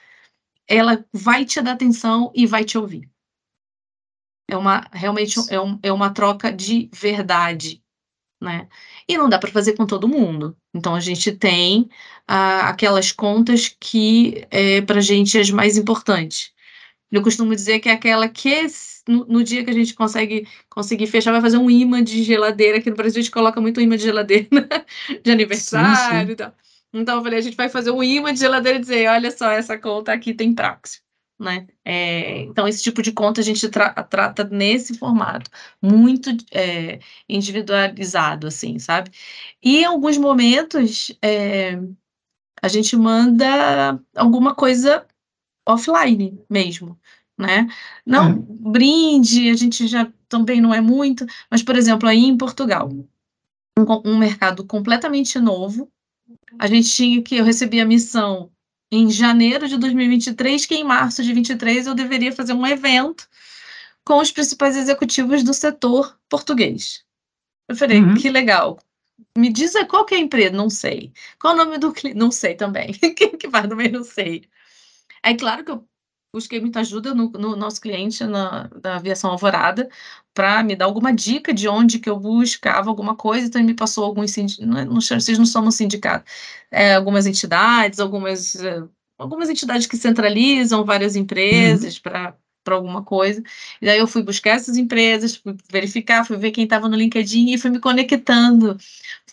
[0.67, 3.09] ela vai te dar atenção e vai te ouvir
[4.49, 7.81] é uma realmente é, um, é uma troca de verdade,
[8.41, 8.67] né?
[9.07, 10.55] E não dá para fazer com todo mundo.
[10.73, 11.89] Então a gente tem
[12.27, 16.51] ah, aquelas contas que é para a gente as mais importantes.
[17.11, 18.67] Eu costumo dizer que é aquela que
[19.07, 22.77] no, no, dia que a gente consegue conseguir fechar, vai fazer um imã de geladeira.
[22.77, 24.47] Aqui no Brasil a gente coloca muito imã de geladeira
[25.23, 26.31] de aniversário sim, sim.
[26.31, 26.53] e tal.
[26.93, 29.51] Então eu falei, a gente vai fazer um imã de geladeira e dizer, olha só,
[29.51, 31.01] essa conta aqui tem praxe
[31.39, 31.67] né?
[31.85, 35.49] É, então, esse tipo de conta a gente tra trata nesse formato,
[35.81, 39.11] muito é, individualizado, assim, sabe?
[39.63, 41.79] E em alguns momentos é,
[42.61, 45.05] a gente manda alguma coisa
[45.67, 46.99] offline mesmo,
[47.37, 47.67] né?
[48.05, 48.45] Não hum.
[48.71, 52.89] brinde, a gente já também não é muito, mas, por exemplo, aí em Portugal,
[53.77, 55.89] um, um mercado completamente novo,
[56.59, 58.51] a gente tinha que, eu recebi a missão
[58.91, 63.27] em janeiro de 2023, que em março de 23 eu deveria fazer um evento
[64.03, 67.03] com os principais executivos do setor português.
[67.67, 68.15] Eu falei, uhum.
[68.15, 68.79] que legal.
[69.37, 70.55] Me diz qual que é a empresa?
[70.55, 71.13] Não sei.
[71.39, 72.17] Qual o nome do cliente?
[72.17, 72.91] Não sei também.
[73.15, 74.45] Quem que vai também não sei.
[75.21, 75.88] É claro que eu
[76.33, 79.89] busquei muita ajuda no, no nosso cliente na, da aviação alvorada
[80.33, 83.75] para me dar alguma dica de onde que eu buscava alguma coisa, então ele me
[83.75, 86.25] passou alguns não, não vocês não somos sindicato,
[86.71, 88.83] é, algumas entidades, algumas é,
[89.17, 92.01] algumas entidades que centralizam várias empresas uhum.
[92.03, 92.35] para
[92.69, 93.41] para alguma coisa.
[93.81, 97.51] E daí eu fui buscar essas empresas, fui verificar, fui ver quem estava no LinkedIn
[97.51, 98.77] e fui me conectando.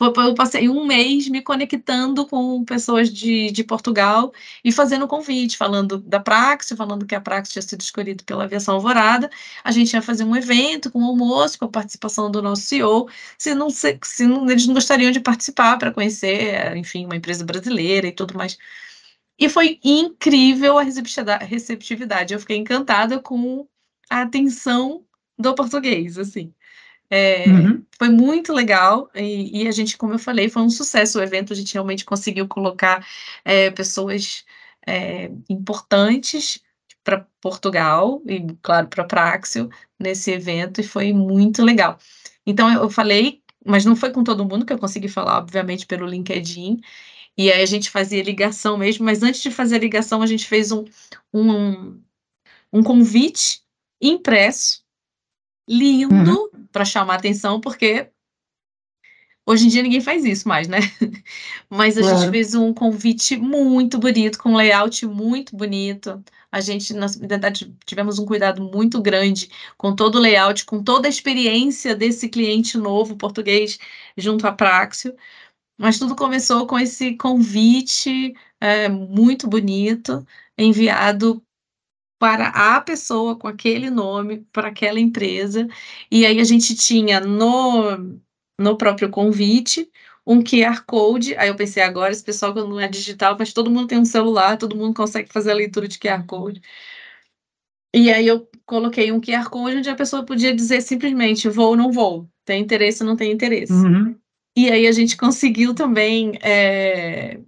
[0.01, 4.33] Eu passei um mês me conectando com pessoas de, de Portugal
[4.65, 8.75] e fazendo convite, falando da Praxis, falando que a Praxis tinha sido escolhida pela Aviação
[8.75, 9.31] Alvorada.
[9.63, 13.09] A gente ia fazer um evento com um almoço, com a participação do nosso CEO.
[13.39, 17.45] Se não, se, se não eles não gostariam de participar para conhecer, enfim, uma empresa
[17.45, 18.57] brasileira e tudo mais.
[19.39, 22.33] E foi incrível a receptividade.
[22.33, 23.67] Eu fiquei encantada com
[24.09, 25.05] a atenção
[25.39, 26.53] do português, assim.
[27.09, 27.85] É, uhum.
[27.99, 31.53] Foi muito legal e, e, a gente, como eu falei, foi um sucesso o evento.
[31.53, 33.07] A gente realmente conseguiu colocar
[33.45, 34.45] é, pessoas
[34.87, 36.61] é, importantes
[37.05, 41.99] para Portugal e, claro, para Praxio nesse evento e foi muito legal.
[42.45, 46.07] Então, eu falei, mas não foi com todo mundo que eu consegui falar, obviamente, pelo
[46.07, 46.81] LinkedIn.
[47.37, 50.47] E aí a gente fazia ligação mesmo, mas antes de fazer a ligação, a gente
[50.47, 50.85] fez um,
[51.33, 52.01] um,
[52.73, 53.61] um convite
[54.01, 54.83] impresso,
[55.69, 56.67] lindo, uhum.
[56.73, 58.11] para chamar atenção, porque
[59.45, 60.79] hoje em dia ninguém faz isso mais, né?
[61.69, 62.19] Mas a claro.
[62.19, 66.23] gente fez um convite muito bonito, com um layout muito bonito.
[66.51, 71.07] A gente, na verdade, tivemos um cuidado muito grande com todo o layout, com toda
[71.07, 73.79] a experiência desse cliente novo português
[74.17, 75.15] junto à Praxio.
[75.79, 81.43] Mas tudo começou com esse convite é, muito bonito, enviado
[82.19, 85.69] para a pessoa com aquele nome, para aquela empresa.
[86.11, 88.19] E aí a gente tinha no,
[88.59, 89.91] no próprio convite
[90.27, 91.37] um QR Code.
[91.37, 94.05] Aí eu pensei, agora esse pessoal que não é digital, mas todo mundo tem um
[94.05, 96.61] celular, todo mundo consegue fazer a leitura de QR Code.
[97.95, 101.77] E aí eu coloquei um QR Code onde a pessoa podia dizer simplesmente vou ou
[101.77, 103.73] não vou, tem interesse ou não tem interesse.
[103.73, 104.19] Uhum.
[104.57, 106.39] E aí a gente conseguiu também.
[106.43, 107.39] É,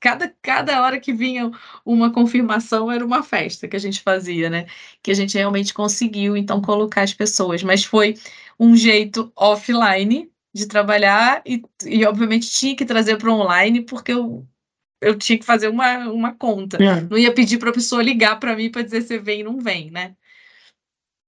[0.00, 1.50] cada, cada hora que vinha
[1.84, 4.66] uma confirmação era uma festa que a gente fazia, né?
[5.00, 7.62] Que a gente realmente conseguiu, então, colocar as pessoas.
[7.62, 8.16] Mas foi
[8.58, 14.44] um jeito offline de trabalhar e, e obviamente, tinha que trazer para online, porque eu,
[15.00, 16.82] eu tinha que fazer uma, uma conta.
[16.82, 17.00] É.
[17.02, 19.60] Não ia pedir para a pessoa ligar para mim para dizer se vem ou não
[19.60, 20.16] vem, né?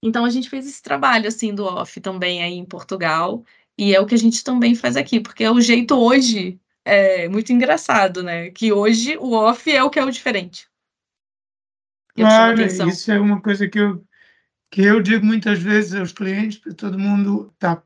[0.03, 3.43] Então a gente fez esse trabalho assim do off também aí em Portugal
[3.79, 7.29] e é o que a gente também faz aqui, porque é o jeito hoje é
[7.29, 8.49] muito engraçado, né?
[8.49, 10.67] Que hoje o off é o que é o diferente.
[12.13, 14.03] Claro, isso é uma coisa que eu,
[14.69, 17.81] que eu digo muitas vezes aos clientes, porque todo mundo está,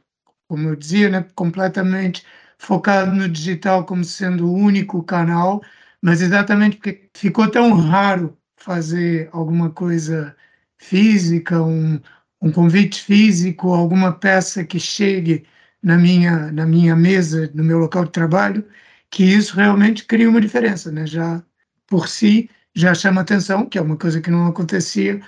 [0.47, 2.25] como eu dizia, né, completamente
[2.57, 5.61] focado no digital como sendo o único canal,
[6.01, 10.35] mas exatamente porque ficou tão raro fazer alguma coisa
[10.75, 12.01] física, um,
[12.41, 15.45] um convite físico, alguma peça que chegue
[15.83, 18.65] na minha, na minha mesa, no meu local de trabalho,
[19.09, 21.05] que isso realmente cria uma diferença, né?
[21.05, 21.43] Já
[21.87, 25.21] por si já chama atenção, que é uma coisa que não acontecia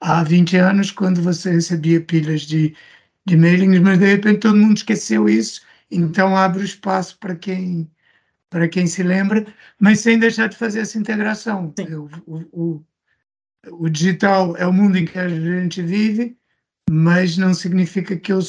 [0.00, 2.76] há 20 anos, quando você recebia pilhas de,
[3.26, 7.90] de mailings, mas de repente todo mundo esqueceu isso, então abre o espaço para quem
[8.50, 9.46] para quem se lembra,
[9.80, 11.72] mas sem deixar de fazer essa integração.
[12.26, 12.84] O, o,
[13.66, 16.36] o, digital é o mundo em que a gente vive,
[16.90, 18.40] mas não significa que, eu,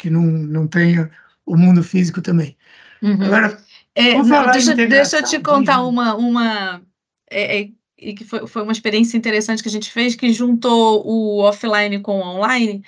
[0.00, 1.10] que não, não tenha
[1.44, 2.56] o mundo físico também.
[3.02, 3.22] Uhum.
[3.22, 3.62] Agora,
[3.94, 4.22] é,
[4.52, 6.82] deixa, deixa eu te contar uma, uma
[7.30, 11.06] é, é, e que foi, foi uma experiência interessante que a gente fez, que juntou
[11.06, 12.82] o offline com o online.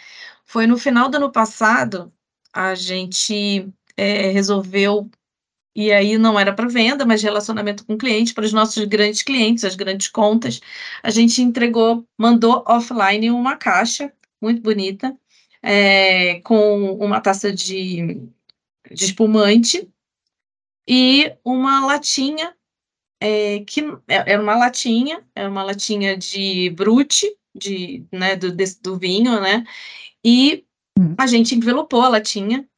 [0.44, 2.12] Foi no final do ano passado,
[2.52, 5.10] a gente é, resolveu,
[5.74, 9.64] e aí não era para venda, mas relacionamento com cliente, para os nossos grandes clientes,
[9.64, 10.60] as grandes contas,
[11.02, 15.16] a gente entregou, mandou offline uma caixa muito bonita,
[15.62, 18.28] é, com uma taça de,
[18.90, 19.88] de espumante
[20.86, 22.56] e uma latinha
[23.20, 28.82] é, que é, era uma latinha, era uma latinha de brute, de, né, do, desse,
[28.82, 29.64] do vinho, né?
[30.24, 30.66] E
[30.98, 31.14] hum.
[31.16, 32.68] a gente envelopou a latinha,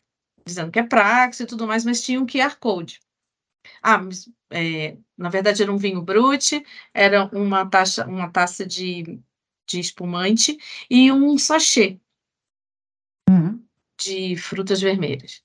[0.45, 3.01] dizendo que é Prax e tudo mais, mas tinha um QR Code.
[3.83, 6.63] Ah, mas, é, na verdade era um vinho brute,
[6.93, 9.19] era uma taça, uma taça de,
[9.67, 10.59] de espumante
[10.91, 11.99] e um sachê
[13.29, 13.63] uhum.
[14.01, 15.43] de frutas vermelhas.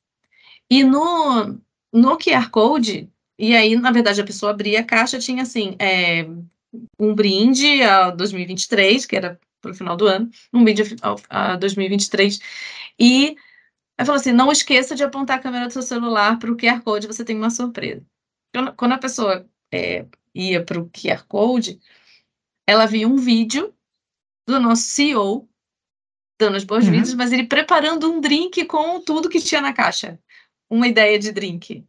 [0.69, 1.59] E no,
[1.91, 6.25] no QR Code e aí, na verdade, a pessoa abria a caixa, tinha assim, é,
[6.99, 11.55] um brinde a 2023, que era para o final do ano, um brinde a, a
[11.55, 12.39] 2023,
[12.99, 13.37] e
[13.97, 16.81] aí falou assim: não esqueça de apontar a câmera do seu celular para o QR
[16.81, 18.05] Code, você tem uma surpresa.
[18.75, 20.05] Quando a pessoa é,
[20.35, 21.79] ia para o QR Code,
[22.67, 23.73] ela via um vídeo
[24.45, 25.48] do nosso CEO
[26.39, 27.17] dando as boas-vindas, uhum.
[27.17, 30.17] mas ele preparando um drink com tudo que tinha na caixa.
[30.69, 31.83] Uma ideia de drink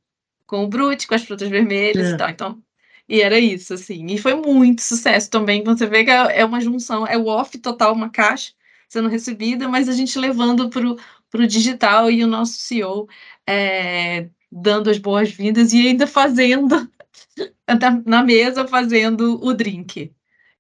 [0.45, 2.15] com o Brute, com as frutas vermelhas é.
[2.15, 2.29] e tal.
[2.29, 2.63] Então,
[3.09, 4.05] e era isso, assim.
[4.07, 5.63] E foi muito sucesso também.
[5.63, 8.53] Você vê que é, é uma junção, é o off total, uma caixa
[8.89, 13.09] sendo recebida, mas a gente levando para o digital e o nosso CEO
[13.47, 16.91] é, dando as boas-vindas e ainda fazendo
[18.05, 20.13] na mesa fazendo o drink,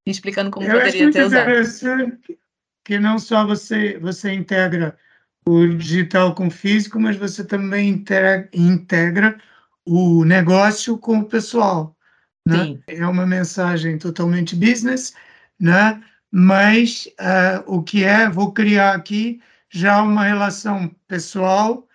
[0.07, 1.43] explicando como Eu poderia ter usado.
[1.43, 2.39] interessante
[2.91, 4.99] que não só você você integra
[5.47, 9.41] o digital com o físico, mas você também integra, integra
[9.86, 11.97] o negócio com o pessoal.
[12.45, 12.80] Né?
[12.88, 15.14] É uma mensagem totalmente business,
[15.61, 16.03] né?
[16.32, 21.86] mas uh, o que é, vou criar aqui já uma relação pessoal,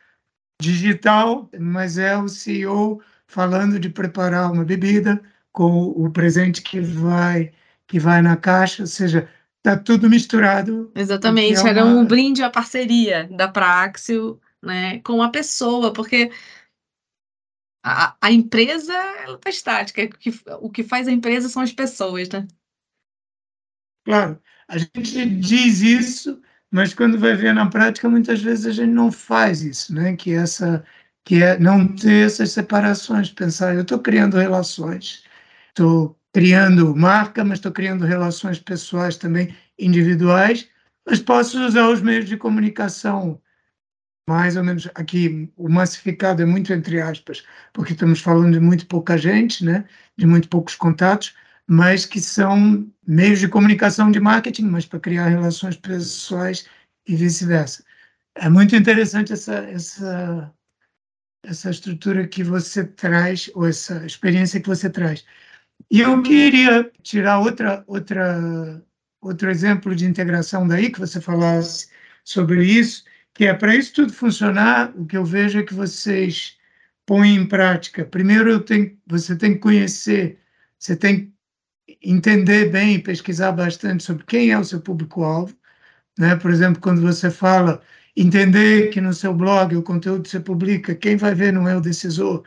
[0.61, 5.21] digital, mas é o CEO falando de preparar uma bebida
[5.51, 7.51] com o presente que vai
[7.87, 9.29] que vai na caixa, ou seja,
[9.65, 10.91] está tudo misturado.
[10.95, 11.69] Exatamente, é uma...
[11.69, 16.31] era um brinde à parceria da Praxio, né, com a pessoa, porque
[17.83, 21.71] a, a empresa ela está estática, o que, o que faz a empresa são as
[21.71, 22.47] pessoas, né?
[24.05, 28.91] Claro, a gente diz isso, mas quando vai ver na prática, muitas vezes a gente
[28.91, 30.15] não faz isso, né?
[30.15, 30.85] Que essa,
[31.23, 35.23] que é não ter essas separações, pensar, eu estou criando relações,
[35.69, 40.67] estou criando marca, mas estou criando relações pessoais também individuais,
[41.07, 43.41] mas posso usar os meios de comunicação
[44.27, 48.85] mais ou menos aqui o massificado é muito entre aspas, porque estamos falando de muito
[48.85, 49.85] pouca gente, né,
[50.17, 51.33] de muito poucos contatos,
[51.67, 56.67] mas que são meios de comunicação de marketing, mas para criar relações pessoais
[57.07, 57.81] e vice-versa.
[58.35, 60.53] É muito interessante essa, essa,
[61.45, 65.23] essa estrutura que você traz, ou essa experiência que você traz.
[65.89, 68.83] E eu queria tirar outra, outra,
[69.21, 71.89] outro exemplo de integração daí, que você falasse
[72.23, 73.03] sobre isso,
[73.33, 76.57] que é para isso tudo funcionar, o que eu vejo é que vocês
[77.05, 78.03] põem em prática.
[78.05, 80.39] Primeiro, tenho, você tem que conhecer,
[80.77, 81.33] você tem
[81.87, 85.55] que entender bem, pesquisar bastante sobre quem é o seu público-alvo.
[86.17, 86.35] Né?
[86.35, 87.81] Por exemplo, quando você fala,
[88.15, 91.75] entender que no seu blog, o conteúdo que você publica, quem vai ver não é
[91.75, 92.43] o decisor,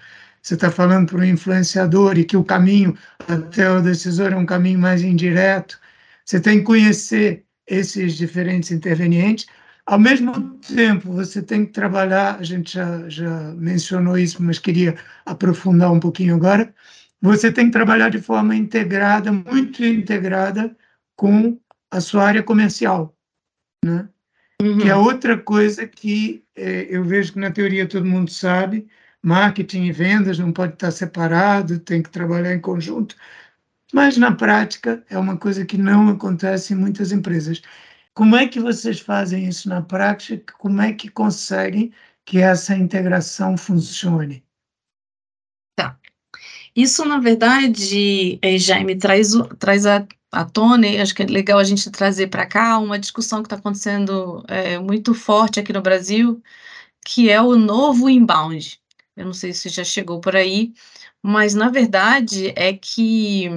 [0.49, 2.97] você está falando para um influenciador e que o caminho
[3.29, 5.79] até o decisor é um caminho mais indireto.
[6.25, 9.47] Você tem que conhecer esses diferentes intervenientes
[9.89, 14.95] ao mesmo tempo, você tem que trabalhar, a gente já, já mencionou isso, mas queria
[15.25, 16.75] aprofundar um pouquinho agora.
[17.23, 20.77] Você tem que trabalhar de forma integrada, muito integrada,
[21.17, 21.59] com
[21.91, 23.17] a sua área comercial,
[23.83, 24.07] né?
[24.61, 24.79] Uhum.
[24.79, 28.87] Que é outra coisa que é, eu vejo que na teoria todo mundo sabe,
[29.23, 33.17] marketing e vendas não pode estar separado, tem que trabalhar em conjunto,
[33.93, 37.63] mas na prática é uma coisa que não acontece em muitas empresas.
[38.15, 40.53] Como é que vocês fazem isso na prática?
[40.59, 41.93] Como é que conseguem
[42.25, 44.45] que essa integração funcione?
[45.77, 45.99] Tá.
[46.77, 51.59] Isso, na verdade, eh, Jaime, traz, traz a, à tona, e acho que é legal
[51.59, 55.83] a gente trazer para cá uma discussão que está acontecendo é, muito forte aqui no
[55.83, 56.43] Brasil,
[57.05, 58.81] que é o novo inbound.
[59.19, 60.73] Eu não sei se já chegou por aí,
[61.23, 63.51] mas na verdade é que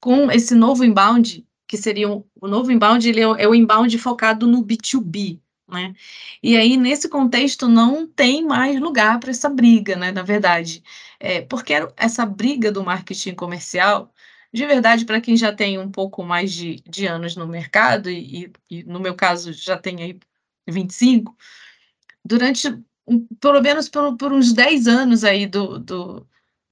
[0.00, 3.96] com esse novo inbound, que seria um, o novo inbound, ele é, é o inbound
[3.98, 5.94] focado no B2B, né?
[6.42, 10.12] E aí, nesse contexto, não tem mais lugar para essa briga, né?
[10.12, 10.82] Na verdade,
[11.18, 14.12] é, porque essa briga do marketing comercial,
[14.52, 18.52] de verdade, para quem já tem um pouco mais de, de anos no mercado, e,
[18.70, 20.18] e, no meu caso já tem aí
[20.68, 21.36] 25,
[22.24, 22.68] durante
[23.06, 26.26] um, pelo menos por, por, uns 10 anos aí do, do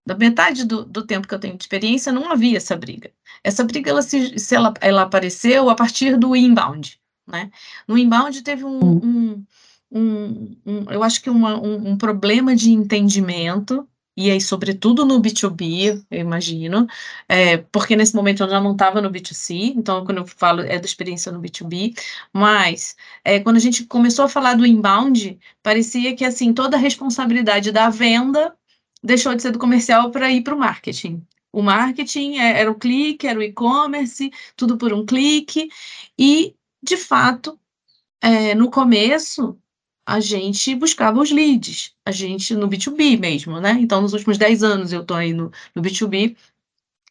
[0.07, 3.11] da metade do, do, tempo que eu tenho de experiência, não havia essa briga.
[3.43, 7.51] Essa briga, ela, se, se ela, ela apareceu a partir do inbound, né?
[7.89, 9.47] No inbound teve um, hum.
[9.91, 15.21] um, um, um eu acho que uma, um, problema de entendimento, e aí, sobretudo no
[15.21, 16.87] B2B, eu imagino,
[17.29, 20.79] é, porque nesse momento eu já não estava no B2C, então quando eu falo é
[20.79, 21.97] da experiência no B2B,
[22.33, 26.81] mas é, quando a gente começou a falar do inbound, parecia que assim toda a
[26.81, 28.57] responsabilidade da venda
[29.03, 31.27] deixou de ser do comercial para ir para o marketing.
[31.53, 35.69] O marketing é, era o clique, era o e-commerce, tudo por um clique,
[36.19, 37.59] e de fato,
[38.21, 39.59] é, no começo,
[40.07, 43.77] a gente buscava os leads, a gente no B2B mesmo, né?
[43.81, 46.37] Então, nos últimos 10 anos eu estou aí no, no B2B,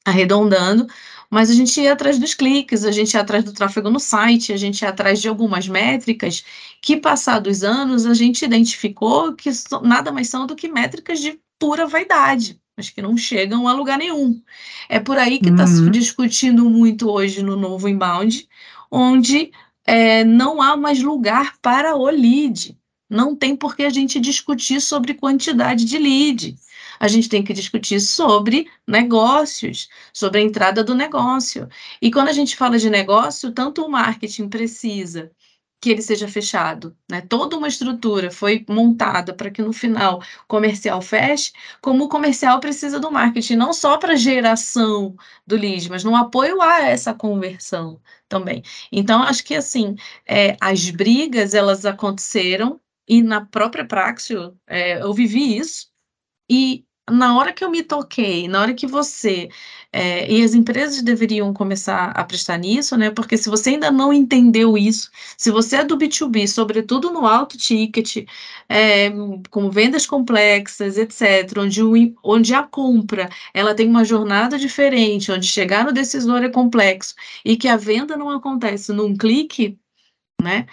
[0.06, 0.86] arredondando,
[1.30, 4.54] mas a gente ia atrás dos cliques, a gente ia atrás do tráfego no site,
[4.54, 6.44] a gente ia atrás de algumas métricas
[6.82, 9.50] que, passados anos, a gente identificou que
[9.82, 13.98] nada mais são do que métricas de pura vaidade, mas que não chegam a lugar
[13.98, 14.41] nenhum.
[14.89, 15.86] É por aí que está uhum.
[15.86, 18.48] se discutindo muito hoje no novo inbound,
[18.91, 19.52] onde
[19.86, 22.78] é, não há mais lugar para o lead.
[23.14, 26.55] Não tem por que a gente discutir sobre quantidade de lead.
[26.99, 31.70] A gente tem que discutir sobre negócios, sobre a entrada do negócio.
[32.01, 35.32] E quando a gente fala de negócio, tanto o marketing precisa
[35.80, 37.22] que ele seja fechado, né?
[37.22, 41.51] Toda uma estrutura foi montada para que no final o comercial feche,
[41.82, 46.61] como o comercial precisa do marketing, não só para geração do lead, mas no apoio
[46.61, 48.64] a essa conversão também.
[48.91, 49.95] Então, acho que assim,
[50.26, 55.88] é, as brigas elas aconteceram e na própria Praxio é, eu vivi isso
[56.49, 59.49] e na hora que eu me toquei, na hora que você
[59.91, 63.12] é, e as empresas deveriam começar a prestar nisso, né?
[63.12, 67.58] Porque se você ainda não entendeu isso, se você é do B2B, sobretudo no alto
[67.58, 68.26] ticket,
[68.70, 69.10] é,
[69.51, 71.93] com vendas complexas, etc., onde, o,
[72.24, 77.14] onde a compra ela tem uma jornada diferente, onde chegar no decisor é complexo
[77.45, 79.78] e que a venda não acontece num clique,
[80.41, 80.66] né?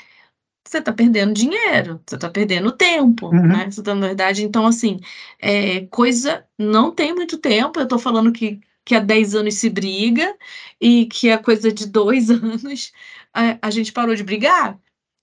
[0.71, 3.49] Você está perdendo dinheiro, você está perdendo tempo, uhum.
[3.49, 3.71] né?
[3.71, 5.01] Você tá, na verdade, então, assim,
[5.41, 9.69] é, coisa não tem muito tempo, eu estou falando que, que há 10 anos se
[9.69, 10.37] briga
[10.81, 12.93] e que a coisa de dois anos
[13.35, 14.79] a, a gente parou de brigar.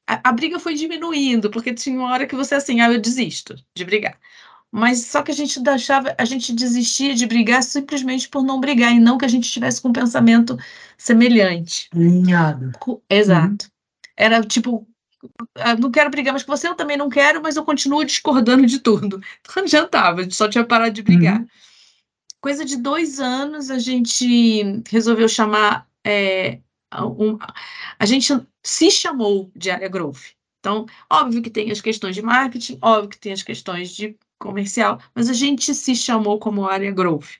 [0.05, 3.55] A, a, briga foi diminuindo, porque tinha uma hora que você assim, ah, eu desisto
[3.75, 4.17] de brigar.
[4.69, 8.93] Mas só que a gente deixava, a gente desistia de brigar simplesmente por não brigar,
[8.93, 10.57] e não que a gente tivesse com um pensamento
[10.97, 11.89] semelhante.
[11.93, 12.73] Alinhado.
[13.09, 13.65] Exato.
[13.65, 13.71] Uhum.
[14.17, 14.85] Era tipo,
[15.79, 18.79] não quero brigar mais com você, eu também não quero, mas eu continuo discordando de
[18.79, 19.21] tudo.
[19.41, 21.39] Então não adiantava, a gente só tinha parado de brigar.
[21.39, 21.47] Uhum.
[22.41, 25.87] Coisa de dois anos, a gente resolveu chamar.
[26.05, 26.59] É,
[27.01, 27.37] um,
[27.99, 30.35] a gente se chamou de área growth.
[30.59, 35.01] Então, óbvio que tem as questões de marketing, óbvio que tem as questões de comercial,
[35.15, 37.37] mas a gente se chamou como área growth.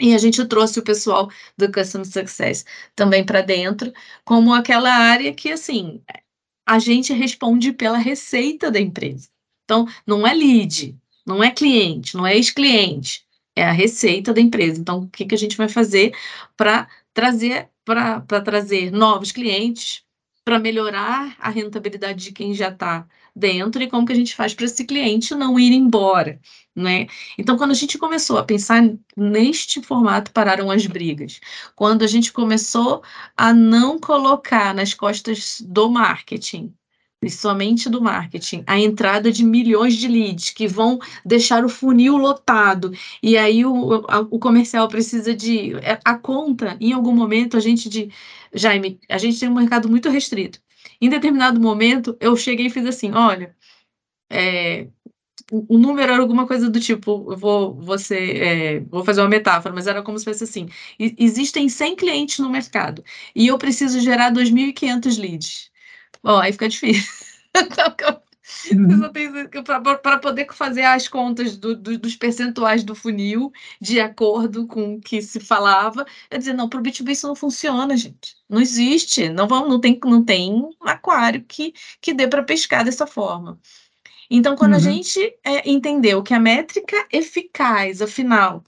[0.00, 2.64] E a gente trouxe o pessoal do Customer Success
[2.94, 3.92] também para dentro,
[4.24, 6.00] como aquela área que, assim,
[6.68, 9.30] a gente responde pela receita da empresa.
[9.64, 10.94] Então, não é lead,
[11.26, 13.24] não é cliente, não é ex-cliente,
[13.56, 14.78] é a receita da empresa.
[14.78, 16.14] Então, o que, que a gente vai fazer
[16.54, 20.02] para trazer para trazer novos clientes,
[20.44, 23.08] para melhorar a rentabilidade de quem já está
[23.38, 26.40] dentro e como que a gente faz para esse cliente não ir embora,
[26.74, 27.06] né?
[27.38, 28.82] Então, quando a gente começou a pensar
[29.16, 31.40] neste formato, pararam as brigas.
[31.76, 33.02] Quando a gente começou
[33.36, 36.74] a não colocar nas costas do marketing
[37.22, 42.16] e somente do marketing, a entrada de milhões de leads que vão deixar o funil
[42.16, 42.92] lotado.
[43.22, 45.74] E aí o, a, o comercial precisa de.
[45.76, 48.10] É, a conta, em algum momento, a gente de.
[48.54, 50.60] Jaime, a gente tem um mercado muito restrito.
[51.00, 53.56] Em determinado momento, eu cheguei e fiz assim: olha,
[54.30, 54.88] é,
[55.52, 59.86] o número era alguma coisa do tipo, vou, você, é, vou fazer uma metáfora, mas
[59.86, 60.68] era como se fosse assim:
[61.18, 65.70] existem 100 clientes no mercado e eu preciso gerar 2.500 leads.
[66.22, 67.04] Bom, aí fica difícil.
[68.72, 69.10] Uhum.
[70.02, 75.00] Para poder fazer as contas do, do, dos percentuais do funil de acordo com o
[75.00, 78.36] que se falava, é dizer, não, para o B2B isso não funciona, gente.
[78.48, 82.84] Não existe, não, vamos, não, tem, não tem um aquário que, que dê para pescar
[82.84, 83.58] dessa forma.
[84.30, 84.78] Então, quando uhum.
[84.78, 88.62] a gente é, entendeu que a métrica eficaz, afinal,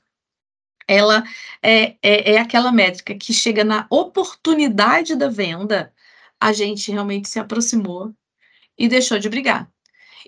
[0.86, 1.22] ela
[1.62, 5.92] é, é, é aquela métrica que chega na oportunidade da venda,
[6.40, 8.14] a gente realmente se aproximou
[8.80, 9.70] e deixou de brigar.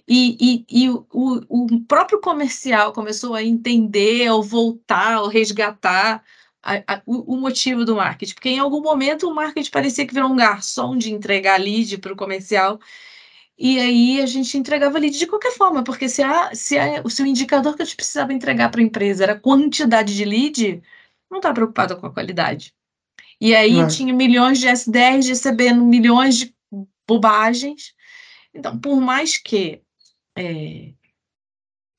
[0.07, 0.37] E,
[0.69, 1.07] e, e o,
[1.49, 6.23] o, próprio comercial começou a entender, ou voltar, ou resgatar
[6.63, 10.13] a, a, o, o, motivo do marketing, porque em algum momento o marketing parecia que
[10.13, 12.79] virou um garçom de entregar lead para o comercial,
[13.57, 17.23] e aí a gente entregava lead de qualquer forma, porque se, a, se, a, se
[17.23, 20.83] o indicador que a gente precisava entregar para a empresa era quantidade de lead,
[21.31, 22.75] não está preocupado com a qualidade.
[23.41, 26.55] E aí tinha milhões de SDRs recebendo milhões de
[27.07, 27.95] bobagens.
[28.55, 29.83] Então, por mais que,
[30.37, 30.93] é,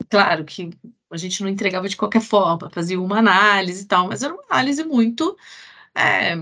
[0.09, 0.69] claro que
[1.11, 4.43] a gente não entregava de qualquer forma, fazia uma análise e tal, mas era uma
[4.49, 5.37] análise muito
[5.95, 6.35] é,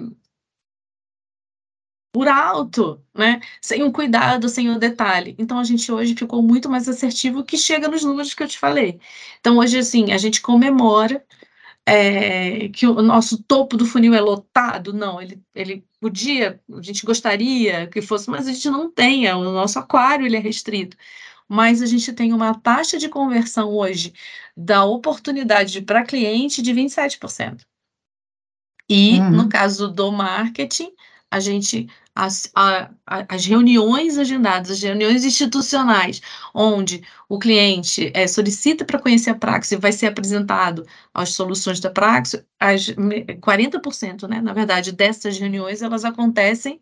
[2.13, 3.39] por alto, né?
[3.61, 5.35] Sem o cuidado, sem o detalhe.
[5.39, 8.59] Então a gente hoje ficou muito mais assertivo que chega nos números que eu te
[8.59, 8.99] falei.
[9.39, 11.25] Então hoje assim, a gente comemora
[11.85, 17.05] é, que o nosso topo do funil é lotado, não, ele, ele podia, a gente
[17.05, 20.97] gostaria que fosse, mas a gente não tem, é, o nosso aquário ele é restrito.
[21.47, 24.13] Mas a gente tem uma taxa de conversão hoje
[24.55, 27.61] da oportunidade para cliente de 27%.
[28.87, 29.31] E uhum.
[29.31, 30.93] no caso do marketing,
[31.31, 36.21] a gente as, a, as reuniões agendadas, as reuniões institucionais,
[36.53, 41.79] onde o cliente é, solicita para conhecer a Praxis e vai ser apresentado as soluções
[41.79, 46.81] da Praxis, as 40%, né, na verdade, dessas reuniões, elas acontecem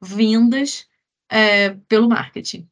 [0.00, 0.86] vindas
[1.28, 2.66] é, pelo marketing.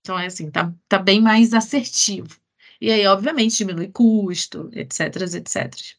[0.00, 2.36] Então, é assim, tá, tá bem mais assertivo.
[2.80, 5.97] E aí, obviamente, diminui custo, etc, etc.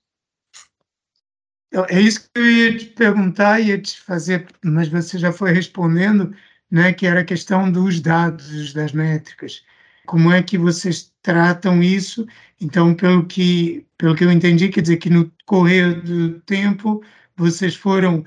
[1.69, 5.51] Então, é isso que eu ia te perguntar, ia te fazer, mas você já foi
[5.51, 6.35] respondendo,
[6.69, 9.63] né, que era a questão dos dados, das métricas.
[10.05, 12.27] Como é que vocês tratam isso?
[12.59, 17.03] Então, pelo que, pelo que eu entendi, quer dizer que no correr do tempo
[17.37, 18.25] vocês foram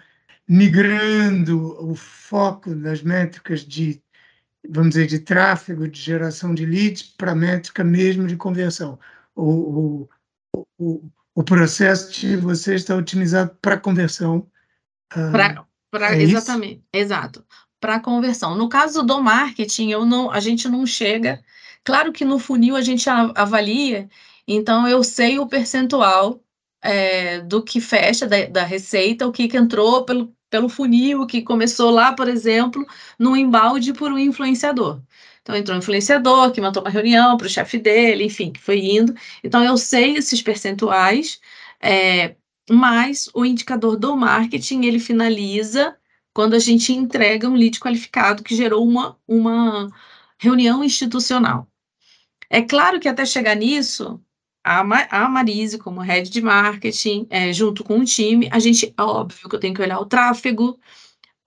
[0.48, 4.00] migrando o foco das métricas de,
[4.68, 8.98] vamos dizer, de tráfego, de geração de leads, para a métrica mesmo de conversão.
[9.34, 10.08] O,
[10.54, 14.46] o, o, o processo de você está otimizado para conversão.
[15.14, 15.32] Uh,
[15.90, 16.84] pra, é exatamente, isso?
[16.92, 17.44] exato.
[17.80, 18.54] Para conversão.
[18.54, 21.42] No caso do marketing, eu não, a gente não chega.
[21.84, 24.08] Claro que no funil a gente avalia,
[24.46, 26.40] então eu sei o percentual
[26.80, 31.42] é, do que fecha da, da receita, o que, que entrou pelo, pelo funil, que
[31.42, 32.86] começou lá, por exemplo,
[33.18, 35.00] no embalde por um influenciador.
[35.42, 38.78] Então, entrou um influenciador que mandou uma reunião para o chefe dele, enfim, que foi
[38.78, 39.14] indo.
[39.42, 41.40] Então, eu sei esses percentuais,
[41.80, 42.36] é,
[42.70, 45.96] mas o indicador do marketing, ele finaliza
[46.32, 49.90] quando a gente entrega um lead qualificado que gerou uma, uma
[50.38, 51.68] reunião institucional.
[52.48, 54.20] É claro que até chegar nisso,
[54.64, 54.84] a,
[55.28, 59.60] Marise, como head de marketing, é, junto com o time, a gente, óbvio que eu
[59.60, 60.78] tenho que olhar o tráfego,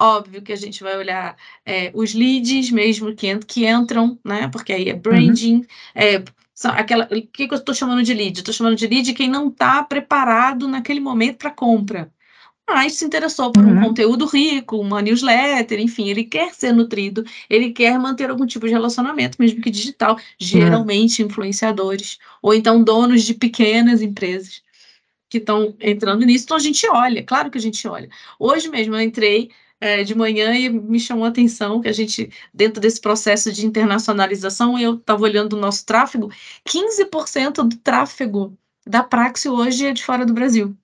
[0.02, 4.50] Óbvio que a gente vai olhar é, os leads mesmo que, que entram, né?
[4.50, 5.00] Porque aí é uhum.
[5.00, 5.66] branding, uhum.
[5.96, 6.24] é,
[6.54, 8.40] são aquela, o que, que eu estou chamando de lead?
[8.40, 12.12] Estou chamando de lead quem não está preparado naquele momento para compra,
[12.68, 13.78] mas se interessou por uhum.
[13.78, 18.66] um conteúdo rico, uma newsletter, enfim, ele quer ser nutrido, ele quer manter algum tipo
[18.66, 21.30] de relacionamento, mesmo que digital, geralmente uhum.
[21.30, 24.62] influenciadores, ou então donos de pequenas empresas
[25.30, 28.10] que estão entrando nisso, então a gente olha, claro que a gente olha.
[28.40, 32.32] Hoje mesmo eu entrei é, de manhã e me chamou a atenção que a gente,
[32.54, 36.32] dentro desse processo de internacionalização, eu estava olhando o nosso tráfego,
[36.66, 40.76] 15% do tráfego da Praxis hoje é de fora do Brasil.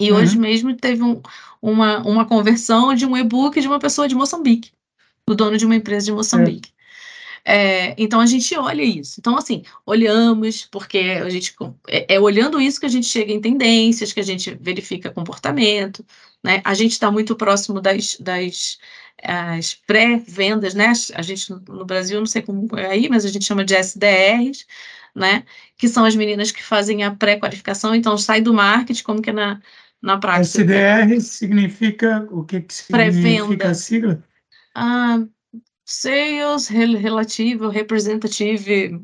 [0.00, 0.18] E uhum.
[0.18, 1.22] hoje mesmo teve um,
[1.60, 4.72] uma, uma conversão de um e-book de uma pessoa de Moçambique,
[5.26, 6.75] do dono de uma empresa de Moçambique.
[7.48, 9.20] É, então a gente olha isso.
[9.20, 11.54] Então, assim, olhamos, porque a gente
[11.86, 16.04] é, é, olhando isso que a gente chega em tendências, que a gente verifica comportamento,
[16.42, 16.60] né?
[16.64, 18.80] A gente está muito próximo das, das
[19.86, 20.92] pré-vendas, né?
[21.14, 24.66] A gente no Brasil, não sei como é aí, mas a gente chama de SDRs,
[25.14, 25.44] né?
[25.76, 29.32] Que são as meninas que fazem a pré-qualificação, então sai do marketing, como que é
[29.32, 29.60] na,
[30.02, 30.62] na prática.
[30.62, 34.20] SDR significa o que, que significa a sigla?
[34.74, 35.20] Ah,
[35.86, 39.00] Sales Relative Representative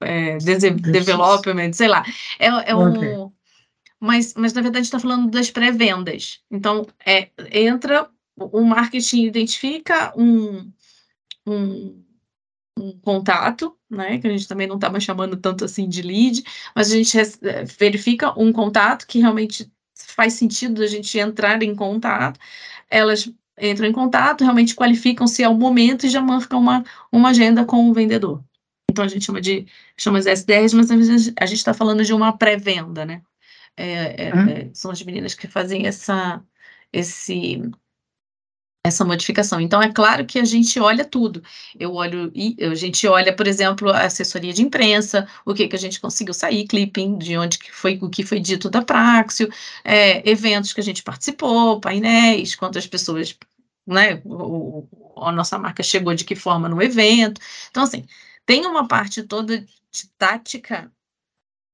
[0.00, 2.04] é, development, sei lá.
[2.38, 3.16] É, é okay.
[3.16, 3.32] um,
[3.98, 6.40] mas, mas, na verdade, está falando das pré-vendas.
[6.50, 10.70] Então, é, entra, o marketing identifica um,
[11.46, 12.04] um,
[12.78, 16.42] um contato, né, que a gente também não está mais chamando tanto assim de lead,
[16.74, 21.74] mas a gente é, verifica um contato que realmente faz sentido a gente entrar em
[21.74, 22.38] contato,
[22.90, 27.30] elas entram em contato, realmente qualificam se é o momento e já marcam uma, uma
[27.30, 28.42] agenda com o vendedor.
[28.90, 32.36] Então a gente chama de chama de SDRs, mas a gente está falando de uma
[32.36, 33.22] pré-venda, né?
[33.76, 36.42] É, é, é, são as meninas que fazem essa,
[36.92, 37.62] esse,
[38.84, 39.60] essa modificação.
[39.60, 41.42] Então, é claro que a gente olha tudo.
[41.78, 42.32] Eu olho,
[42.70, 46.34] a gente olha, por exemplo, a assessoria de imprensa, o que, que a gente conseguiu
[46.34, 49.48] sair, clipping, de onde que foi o que foi dito da Praxio,
[49.84, 53.36] é, eventos que a gente participou, painéis, quantas pessoas,
[53.86, 57.40] né, o, a nossa marca chegou de que forma no evento.
[57.70, 58.04] Então, assim,
[58.44, 60.90] tem uma parte toda de tática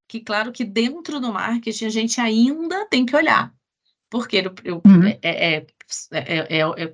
[0.07, 3.53] que, claro, que dentro do marketing a gente ainda tem que olhar.
[4.09, 5.07] Porque eu, eu uhum.
[5.07, 5.67] é, é,
[6.11, 6.93] é, é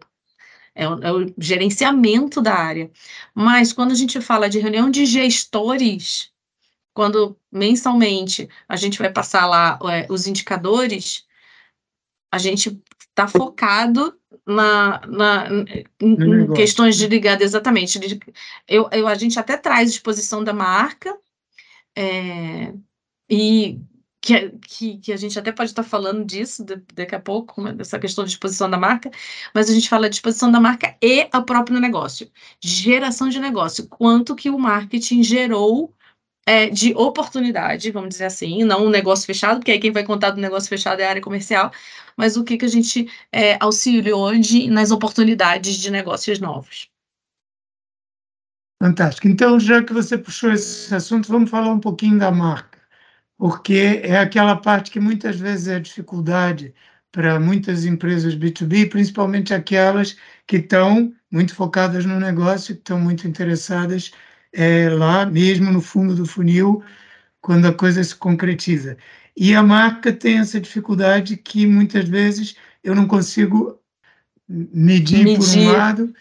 [0.75, 2.91] é o, é o, gerenciamento da área.
[3.33, 6.31] Mas quando a gente fala de reunião de gestores,
[6.93, 11.25] quando mensalmente a gente vai passar lá é, os indicadores,
[12.31, 15.47] a gente está focado na, na
[16.01, 17.97] em, questões de ligada exatamente.
[18.67, 21.17] Eu, eu, a gente até traz exposição da marca
[21.97, 22.73] é,
[23.29, 23.79] e
[24.25, 27.99] que, que, que, a gente até pode estar falando disso de, daqui a pouco, dessa
[27.99, 29.11] questão de exposição da marca,
[29.53, 32.27] mas a gente fala de exposição da marca e o próprio negócio,
[32.59, 35.93] geração de negócio, quanto que o marketing gerou
[36.43, 40.31] é, de oportunidade, vamos dizer assim, não um negócio fechado, porque aí quem vai contar
[40.31, 41.71] do negócio fechado é a área comercial,
[42.17, 46.89] mas o que, que a gente é, auxiliou de, nas oportunidades de negócios novos.
[48.81, 49.27] Fantástico.
[49.27, 52.74] Então, já que você puxou esse assunto, vamos falar um pouquinho da marca
[53.37, 56.73] porque é aquela parte que muitas vezes é dificuldade
[57.11, 63.27] para muitas empresas B2B, principalmente aquelas que estão muito focadas no negócio, que estão muito
[63.27, 64.11] interessadas
[64.51, 66.83] é, lá mesmo no fundo do funil,
[67.41, 68.97] quando a coisa se concretiza.
[69.37, 73.79] E a marca tem essa dificuldade que muitas vezes eu não consigo
[74.47, 75.37] medir, medir.
[75.37, 76.13] por um lado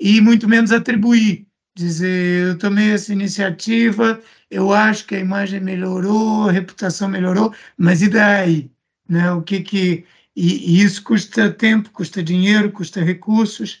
[0.00, 1.46] e, e muito menos atribuir.
[1.74, 4.20] Dizer, eu tomei essa iniciativa,
[4.50, 8.70] eu acho que a imagem melhorou, a reputação melhorou, mas e daí?
[9.08, 9.32] Né?
[9.32, 10.04] O que que
[10.36, 13.80] e, e isso custa tempo, custa dinheiro, custa recursos.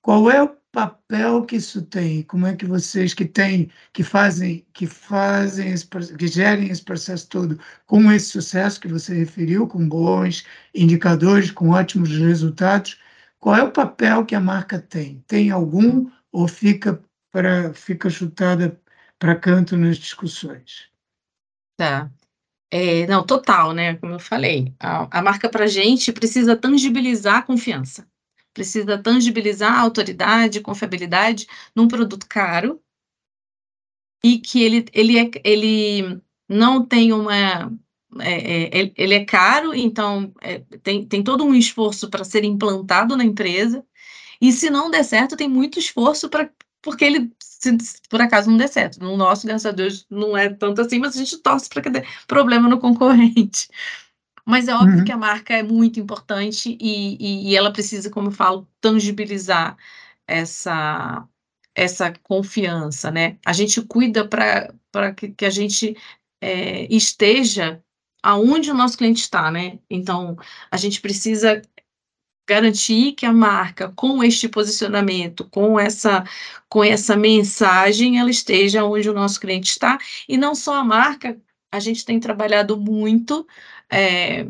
[0.00, 2.22] Qual é o papel que isso tem?
[2.22, 5.86] Como é que vocês que têm, que fazem, que fazem, esse,
[6.16, 11.70] que gerem esse processo todo com esse sucesso que você referiu, com bons indicadores, com
[11.70, 12.98] ótimos resultados,
[13.38, 15.22] qual é o papel que a marca tem?
[15.26, 17.02] Tem algum ou fica
[17.32, 18.80] para fica chutada
[19.18, 20.88] para canto nas discussões.
[21.76, 22.10] Tá.
[22.70, 23.96] É, não, total, né?
[23.96, 28.06] Como eu falei, a, a marca para gente precisa tangibilizar a confiança,
[28.54, 32.80] precisa tangibilizar a autoridade, confiabilidade num produto caro
[34.24, 37.72] e que ele, ele, é, ele não tem uma.
[38.20, 43.16] É, é, ele é caro, então é, tem, tem todo um esforço para ser implantado
[43.16, 43.84] na empresa,
[44.40, 46.50] e se não der certo, tem muito esforço para
[46.82, 47.76] porque ele, se,
[48.10, 48.98] por acaso não der certo.
[49.00, 51.90] No nosso, graças a Deus, não é tanto assim, mas a gente torce para que
[51.90, 53.68] dê problema no concorrente.
[54.44, 55.04] Mas é óbvio uhum.
[55.04, 59.76] que a marca é muito importante e, e, e, ela precisa, como eu falo, tangibilizar
[60.26, 61.26] essa,
[61.74, 63.38] essa confiança, né?
[63.46, 65.96] A gente cuida para que, que a gente
[66.40, 67.80] é, esteja
[68.22, 69.78] aonde o nosso cliente está, né?
[69.88, 70.36] Então,
[70.70, 71.62] a gente precisa
[72.48, 76.24] garantir que a marca, com este posicionamento, com essa,
[76.68, 79.98] com essa mensagem, ela esteja onde o nosso cliente está.
[80.28, 81.40] E não só a marca,
[81.70, 83.46] a gente tem trabalhado muito.
[83.90, 84.46] É,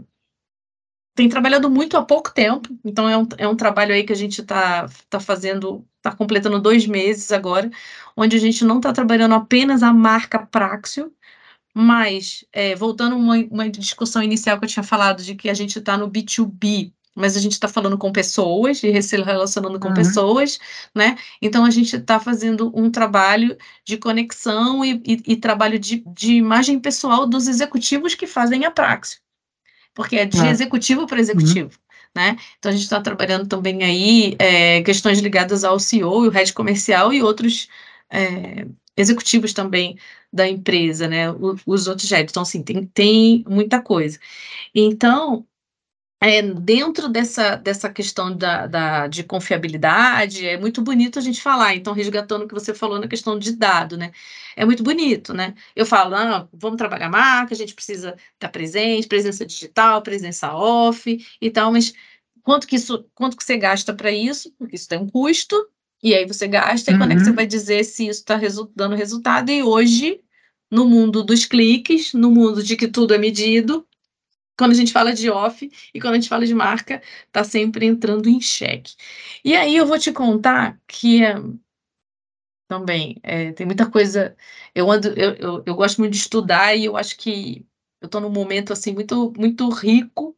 [1.15, 4.17] tem trabalhado muito há pouco tempo, então é um, é um trabalho aí que a
[4.17, 7.71] gente está tá fazendo, está completando dois meses agora,
[8.17, 11.13] onde a gente não está trabalhando apenas a marca Praxio,
[11.75, 15.79] mas, é, voltando uma, uma discussão inicial que eu tinha falado de que a gente
[15.79, 19.95] está no B2B, mas a gente está falando com pessoas e se relacionando com uhum.
[19.95, 20.59] pessoas,
[20.95, 21.17] né?
[21.41, 26.35] Então a gente está fazendo um trabalho de conexão e, e, e trabalho de, de,
[26.35, 29.19] imagem pessoal dos executivos que fazem a praxe,
[29.95, 30.47] porque é de uhum.
[30.47, 31.71] executivo para executivo.
[31.71, 31.83] Uhum.
[32.15, 32.37] Né?
[32.59, 36.53] Então a gente está trabalhando também aí é, questões ligadas ao CEO e o head
[36.53, 37.69] comercial e outros
[38.11, 39.99] é, executivos também
[40.33, 41.27] da empresa, né?
[41.67, 42.33] os outros heads.
[42.33, 44.19] Então, assim, tem, tem muita coisa.
[44.75, 45.47] Então,
[46.23, 51.75] é, dentro dessa, dessa questão da, da, de confiabilidade, é muito bonito a gente falar.
[51.75, 54.13] Então, resgatando o que você falou na questão de dado, né?
[54.55, 55.53] É muito bonito, né?
[55.75, 61.19] Eu falo, ah, vamos trabalhar marca, a gente precisa estar presente, presença digital, presença off
[61.41, 61.93] e tal, mas
[62.45, 64.53] quanto que isso, quanto que você gasta para isso?
[64.57, 65.57] Porque isso tem um custo,
[66.01, 67.37] e aí você gasta, e quando é que você uhum.
[67.37, 69.51] vai dizer se isso está resu dando resultado?
[69.51, 70.21] E hoje,
[70.71, 73.85] no mundo dos cliques, no mundo de que tudo é medido,
[74.57, 77.87] quando a gente fala de off e quando a gente fala de marca, está sempre
[77.87, 78.95] entrando em xeque.
[79.45, 81.21] E aí eu vou te contar que
[82.69, 84.37] também é, tem muita coisa.
[84.75, 87.67] Eu ando, eu, eu, eu, gosto muito de estudar e eu acho que
[88.01, 90.37] eu estou num momento assim muito muito rico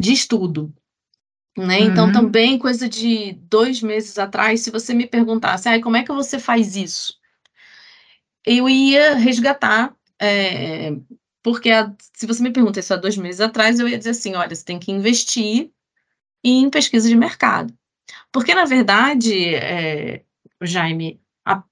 [0.00, 0.72] de estudo.
[1.56, 1.80] Né?
[1.80, 2.12] Então, uhum.
[2.12, 6.38] também, coisa de dois meses atrás, se você me perguntasse, ah, como é que você
[6.38, 7.18] faz isso?
[8.46, 10.92] Eu ia resgatar é,
[11.42, 14.34] porque a, se você me pergunta isso há dois meses atrás, eu ia dizer assim:
[14.34, 15.70] olha, você tem que investir
[16.44, 17.74] em pesquisa de mercado.
[18.32, 20.24] Porque, na verdade, é,
[20.62, 21.62] Jaime, a,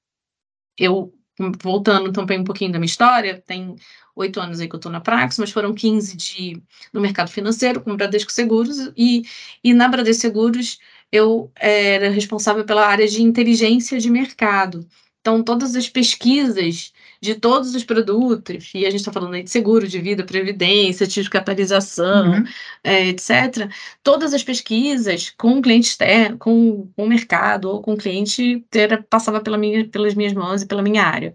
[0.78, 1.14] eu,
[1.62, 3.76] voltando também um pouquinho da minha história, tem
[4.16, 6.62] oito anos aí que eu estou na Praxis, mas foram 15 de,
[6.92, 9.22] no mercado financeiro, com Bradesco Seguros, e,
[9.62, 10.78] e na Bradesco Seguros
[11.10, 14.86] eu era responsável pela área de inteligência de mercado.
[15.20, 19.50] Então, todas as pesquisas de todos os produtos, e a gente está falando aí de
[19.50, 22.44] seguro de vida, previdência, de capitalização, uhum.
[22.84, 23.70] é, etc.
[24.02, 28.64] Todas as pesquisas com o cliente externo, com, com o mercado ou com o cliente,
[28.72, 31.34] era, passava pela minha, pelas minhas mãos e pela minha área.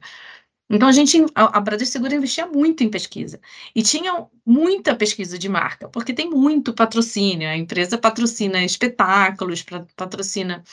[0.70, 3.40] Então, a gente, a, a Bradesco Seguro investia muito em pesquisa.
[3.76, 7.48] E tinha muita pesquisa de marca, porque tem muito patrocínio.
[7.48, 9.64] A empresa patrocina espetáculos,
[9.96, 10.64] patrocina.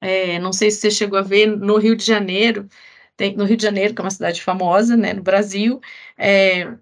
[0.00, 2.68] É, não sei se você chegou a ver, no Rio de Janeiro,
[3.16, 5.80] tem, no Rio de Janeiro, que é uma cidade famosa, né, no Brasil,
[6.16, 6.76] é,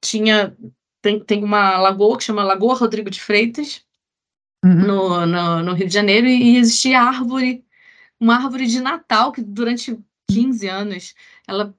[0.00, 0.56] tinha,
[1.00, 3.84] tem, tem uma lagoa que chama Lagoa Rodrigo de Freitas,
[4.64, 4.74] uhum.
[4.74, 7.64] no, no, no, Rio de Janeiro, e existia árvore,
[8.20, 9.98] uma árvore de Natal, que durante
[10.28, 11.14] 15 anos,
[11.46, 11.74] ela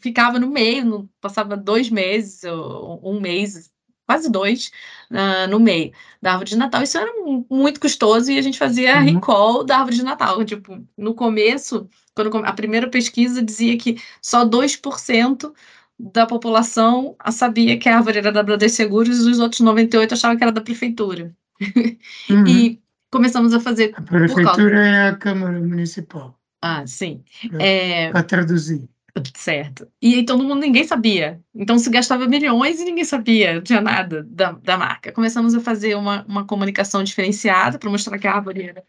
[0.00, 3.70] ficava no meio, no, passava dois meses, ou um mês,
[4.06, 4.70] quase dois,
[5.10, 6.82] uh, no meio da árvore de Natal.
[6.82, 7.12] Isso era
[7.50, 9.04] muito custoso e a gente fazia uhum.
[9.04, 10.44] recall da árvore de Natal.
[10.44, 15.52] Tipo, no começo, quando a primeira pesquisa dizia que só 2%
[15.98, 20.36] da população sabia que a árvore era da Bradesco Seguros e os outros 98 achavam
[20.36, 21.34] que era da prefeitura.
[22.28, 22.46] Uhum.
[22.46, 22.80] e
[23.12, 23.92] começamos a fazer.
[23.96, 26.36] A prefeitura é a Câmara Municipal.
[26.60, 27.22] Ah, sim.
[27.60, 28.10] É...
[28.10, 28.88] Para traduzir.
[29.36, 29.86] Certo.
[30.02, 31.40] E aí todo mundo, ninguém sabia.
[31.54, 35.12] Então se gastava milhões e ninguém sabia, não tinha nada da, da marca.
[35.12, 38.84] Começamos a fazer uma, uma comunicação diferenciada para mostrar que a árvore era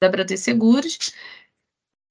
[0.00, 1.12] da Bradesco Seguros.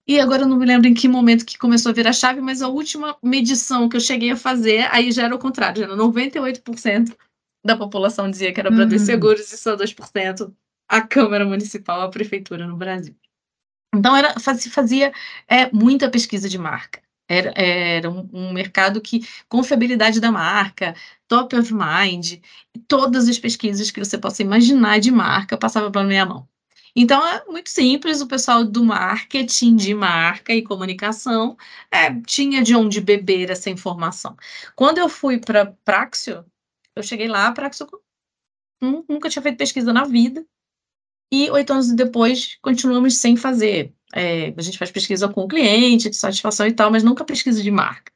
[0.07, 2.61] E agora eu não me lembro em que momento que começou a virar chave, mas
[2.61, 5.95] a última medição que eu cheguei a fazer, aí já era o contrário, já era
[5.95, 7.15] 98%
[7.65, 9.05] da população dizia que era Bradesco uhum.
[9.05, 10.53] Seguros e só 2%
[10.87, 13.15] a Câmara Municipal, a Prefeitura no Brasil.
[13.95, 15.13] Então era, fazia, fazia
[15.47, 17.01] é, muita pesquisa de marca.
[17.27, 20.95] Era, era um, um, mercado que, confiabilidade da marca,
[21.27, 22.39] top of mind,
[22.87, 26.47] todas as pesquisas que você possa imaginar de marca passavam pela minha mão.
[26.95, 31.57] Então, é muito simples, o pessoal do marketing de marca e comunicação
[31.91, 34.37] é, tinha de onde beber essa informação.
[34.75, 36.45] Quando eu fui para Praxio,
[36.95, 37.87] eu cheguei lá, Praxio
[39.09, 40.45] nunca tinha feito pesquisa na vida,
[41.31, 43.93] e oito anos depois continuamos sem fazer.
[44.13, 47.61] É, a gente faz pesquisa com o cliente, de satisfação e tal, mas nunca pesquisa
[47.61, 48.11] de marca.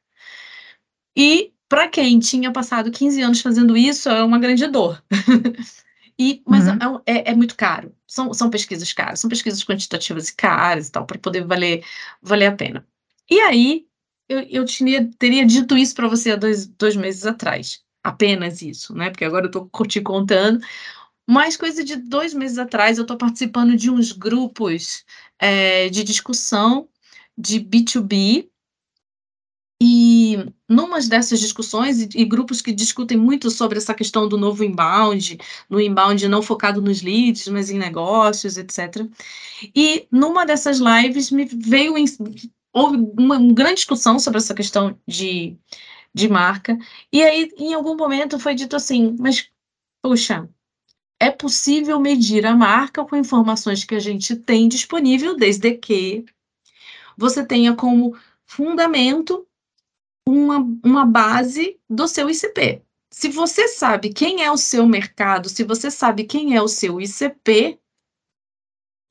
[1.16, 5.02] E para quem tinha passado 15 anos fazendo isso, é uma grande dor.
[6.18, 7.00] e, mas uhum.
[7.06, 7.94] é, é, é, muito caro.
[8.10, 11.84] São, são pesquisas caras, são pesquisas quantitativas e caras e tal, para poder valer,
[12.20, 12.86] valer a pena.
[13.30, 13.86] E aí,
[14.28, 17.82] eu, eu tinha, teria dito isso para você há dois, dois meses atrás.
[18.02, 19.10] Apenas isso, né?
[19.10, 20.60] Porque agora eu estou te contando
[21.26, 25.04] mais coisa de dois meses atrás, eu estou participando de uns grupos
[25.38, 26.88] é, de discussão
[27.38, 28.49] de B2B.
[29.82, 30.36] E
[30.68, 35.38] numas dessas discussões, e, e, grupos que discutem muito sobre essa questão do novo inbound,
[35.70, 39.06] no inbound não focado nos leads, mas em negócios, etc.
[39.74, 42.04] E numa dessas lives me veio em,
[42.74, 45.56] houve uma, uma grande discussão sobre essa questão de,
[46.14, 46.78] de marca.
[47.12, 49.48] E aí, em algum momento, foi dito assim: mas,
[50.02, 50.48] puxa,
[51.18, 56.24] é possível medir a marca com informações que a gente tem disponível, desde que
[57.16, 58.16] você tenha como
[58.46, 59.46] fundamento
[60.30, 62.82] uma, uma base do seu ICP.
[63.10, 67.00] Se você sabe quem é o seu mercado, se você sabe quem é o seu
[67.00, 67.78] ICP,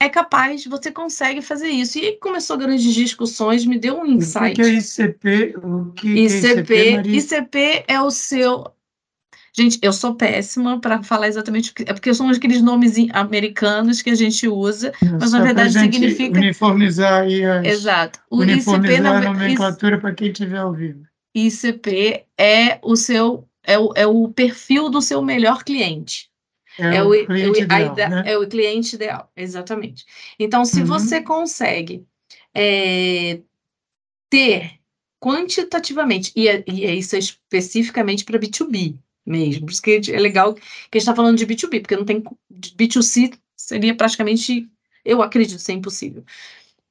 [0.02, 1.98] é capaz, você consegue fazer isso.
[2.00, 4.54] E começou grandes discussões, me deu um insight.
[4.54, 5.56] O que é ICP?
[5.58, 8.74] O que ICP, é ICP, ICP é o seu
[9.56, 11.84] Gente, eu sou péssima para falar exatamente o que.
[11.84, 16.40] É porque são aqueles nomes americanos que a gente usa, mas na verdade significa.
[16.40, 17.66] Uniformizar aí as...
[17.66, 18.20] Exato.
[18.30, 21.09] O uniformizar ICP, a nomenclatura para quem estiver ouvindo.
[21.36, 26.30] ICP é o seu é o, é o perfil do seu melhor cliente.
[26.78, 28.24] É, é o, o, cliente ideal, né?
[28.26, 30.06] é o cliente ideal, exatamente.
[30.40, 30.86] Então, se uhum.
[30.86, 32.06] você consegue
[32.54, 33.42] é,
[34.30, 34.80] ter
[35.22, 40.62] quantitativamente, e, é, e é isso é especificamente para B2B mesmo, porque é legal que
[40.62, 44.68] a gente está falando de B2B, porque não tem B2C seria praticamente,
[45.06, 46.24] eu acredito, ser impossível.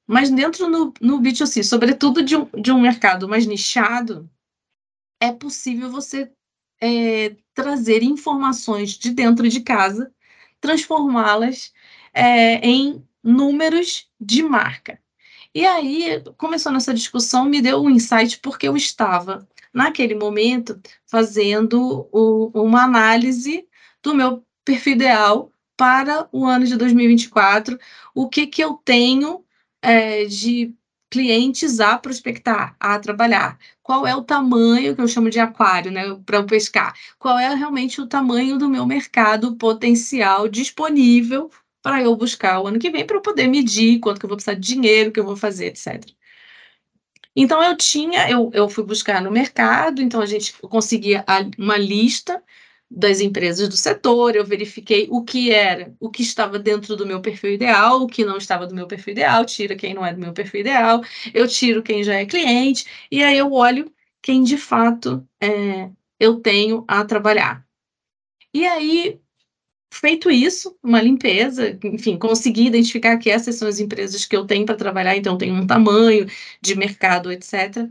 [0.09, 4.29] Mas dentro no, no B2C, sobretudo de um, de um mercado mais nichado,
[5.21, 6.33] é possível você
[6.81, 10.11] é, trazer informações de dentro de casa,
[10.63, 11.75] transformá-las
[12.15, 14.99] é, em números de marca.
[15.55, 22.09] E aí, começando essa discussão, me deu um insight porque eu estava, naquele momento, fazendo
[22.11, 23.69] o, uma análise
[24.03, 27.79] do meu perfil ideal para o ano de 2024,
[28.15, 29.45] o que, que eu tenho
[29.83, 30.75] é, de
[31.11, 33.59] clientes a prospectar, a trabalhar.
[33.83, 36.95] Qual é o tamanho que eu chamo de aquário, né, para pescar?
[37.19, 41.51] Qual é realmente o tamanho do meu mercado potencial disponível
[41.83, 44.37] para eu buscar o ano que vem para eu poder medir quanto que eu vou
[44.37, 46.05] precisar de dinheiro, que eu vou fazer, etc.
[47.35, 51.25] Então eu tinha, eu, eu fui buscar no mercado, então a gente conseguia
[51.57, 52.43] uma lista
[52.91, 57.21] das empresas do setor, eu verifiquei o que era, o que estava dentro do meu
[57.21, 60.21] perfil ideal, o que não estava do meu perfil ideal, tira quem não é do
[60.21, 61.03] meu perfil ideal,
[61.35, 66.41] eu tiro quem já é cliente, e aí eu olho quem de fato é, eu
[66.41, 67.67] tenho a trabalhar.
[68.53, 69.21] E aí,
[69.93, 74.67] feito isso, uma limpeza, enfim, consegui identificar que essas são as empresas que eu tenho
[74.67, 76.27] para trabalhar, então tem um tamanho
[76.61, 77.89] de mercado, etc.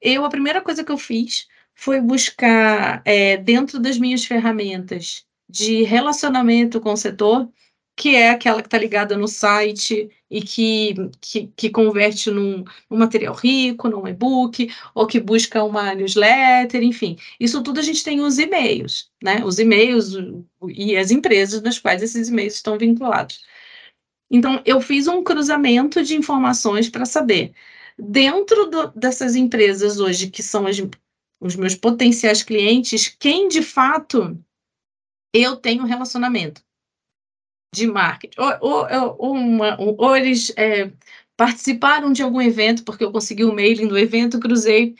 [0.00, 1.46] Eu, a primeira coisa que eu fiz
[1.82, 7.48] foi buscar, é, dentro das minhas ferramentas de relacionamento com o setor,
[7.96, 12.98] que é aquela que está ligada no site e que, que, que converte num, num,
[12.98, 17.16] material rico, num e-book, ou que busca uma newsletter, enfim.
[17.40, 19.44] Isso tudo a gente tem os e-mails, né?
[19.44, 20.12] Os e-mails
[20.68, 23.40] e as empresas nas quais esses e-mails estão vinculados.
[24.30, 27.52] Então, eu fiz um cruzamento de informações para saber,
[27.98, 30.78] dentro do, dessas empresas hoje, que são as
[31.42, 34.38] os meus potenciais clientes, quem de fato
[35.34, 36.62] eu tenho relacionamento
[37.74, 38.40] de marketing.
[38.40, 40.92] Ou, ou, ou, uma, ou eles é,
[41.36, 44.94] participaram de algum evento, porque eu consegui o um mailing do evento, cruzei,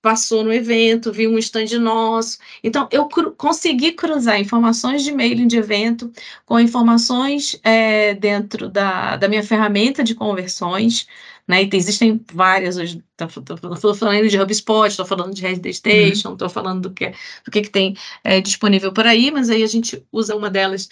[0.00, 2.38] passou no evento, vi um stand nosso.
[2.62, 6.12] Então, eu cru consegui cruzar informações de mailing de evento
[6.46, 11.08] com informações é, dentro da, da minha ferramenta de conversões,
[11.48, 11.64] né?
[11.64, 13.02] E existem várias hoje.
[13.18, 16.54] Estou falando de HubSpot, estou falando de Resident Station, estou uhum.
[16.54, 17.10] falando do que,
[17.44, 20.88] do que, que tem é, disponível por aí, mas aí a gente usa uma delas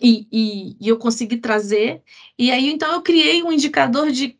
[0.00, 2.02] e, e, e, eu consegui trazer.
[2.38, 4.38] E aí, então, eu criei um indicador de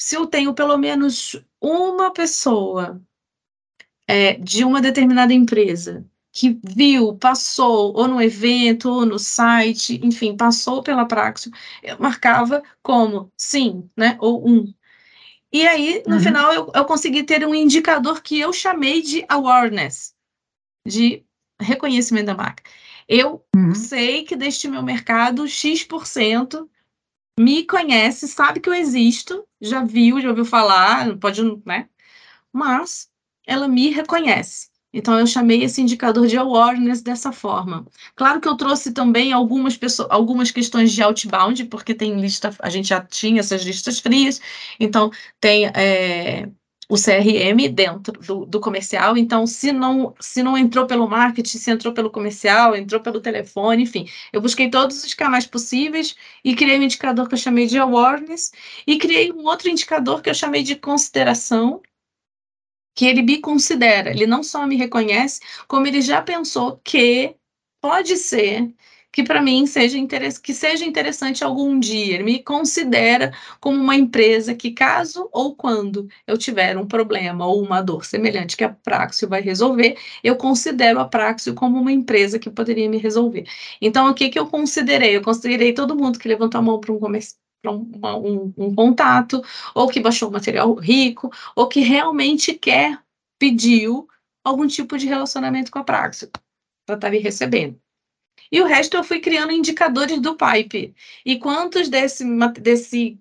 [0.00, 3.00] se eu tenho pelo menos uma pessoa
[4.08, 10.36] é, de uma determinada empresa que viu, passou, ou no evento, ou no site, enfim,
[10.36, 11.50] passou pela Praxio,
[11.82, 14.72] eu marcava como sim, né, ou um.
[15.52, 16.20] E aí, no uhum.
[16.20, 20.14] final, eu, eu consegui ter um indicador que eu chamei de awareness,
[20.86, 21.24] de
[21.60, 22.62] reconhecimento da marca.
[23.08, 23.74] Eu uhum.
[23.74, 26.68] sei que deste meu mercado, X%
[27.38, 31.88] me conhece, sabe que eu existo, já viu, já ouviu falar, pode, né?
[32.52, 33.08] Mas
[33.46, 34.68] ela me reconhece.
[34.92, 37.86] Então, eu chamei esse indicador de awareness dessa forma.
[38.16, 42.70] Claro que eu trouxe também algumas, pessoas, algumas questões de outbound, porque tem lista, a
[42.70, 44.40] gente já tinha essas listas frias,
[44.80, 45.10] então
[45.40, 46.48] tem é,
[46.88, 49.16] o CRM dentro do, do, comercial.
[49.16, 53.82] Então, se não, se não entrou pelo marketing, se entrou pelo comercial, entrou pelo telefone,
[53.82, 57.78] enfim, eu busquei todos os canais possíveis e criei um indicador que eu chamei de
[57.78, 58.52] awareness
[58.86, 61.82] e criei um outro indicador que eu chamei de consideração
[62.94, 67.36] que ele me considera, ele não só me reconhece, como ele já pensou que
[67.80, 68.74] pode ser
[69.12, 69.98] que para mim seja
[70.42, 72.14] que seja interessante algum dia.
[72.14, 77.62] Ele me considera como uma empresa que, caso ou quando eu tiver um problema ou
[77.62, 82.38] uma dor semelhante que a Praxio vai resolver, eu considero a Praxio como uma empresa
[82.38, 83.44] que poderia me resolver.
[83.80, 85.16] Então, o que, que eu considerei?
[85.16, 89.42] Eu considerei todo mundo que levantou a mão para um comércio para um, um, contato,
[89.74, 93.00] ou que baixou material rico, ou que realmente quer,
[93.38, 94.08] pediu
[94.44, 96.30] algum tipo de relacionamento com a Praxis,
[96.86, 97.78] para estar tá me recebendo.
[98.50, 100.94] e o resto eu fui criando indicadores do pipe.
[101.24, 102.24] E quantos desse,
[102.60, 103.18] desse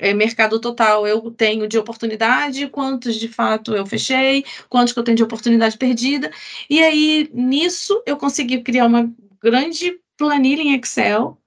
[0.00, 5.04] é, mercado total eu tenho de oportunidade, quantos de fato eu fechei, quantos que eu
[5.04, 6.30] tenho de oportunidade perdida.
[6.70, 11.41] E aí, nisso, eu consegui criar uma grande planilha em Excel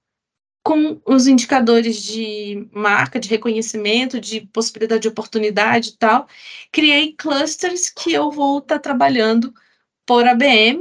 [0.66, 6.26] com os indicadores de marca, de reconhecimento, de possibilidade de oportunidade e tal.
[6.72, 9.54] Criei clusters que eu vou estar tá trabalhando
[10.04, 10.80] por ABM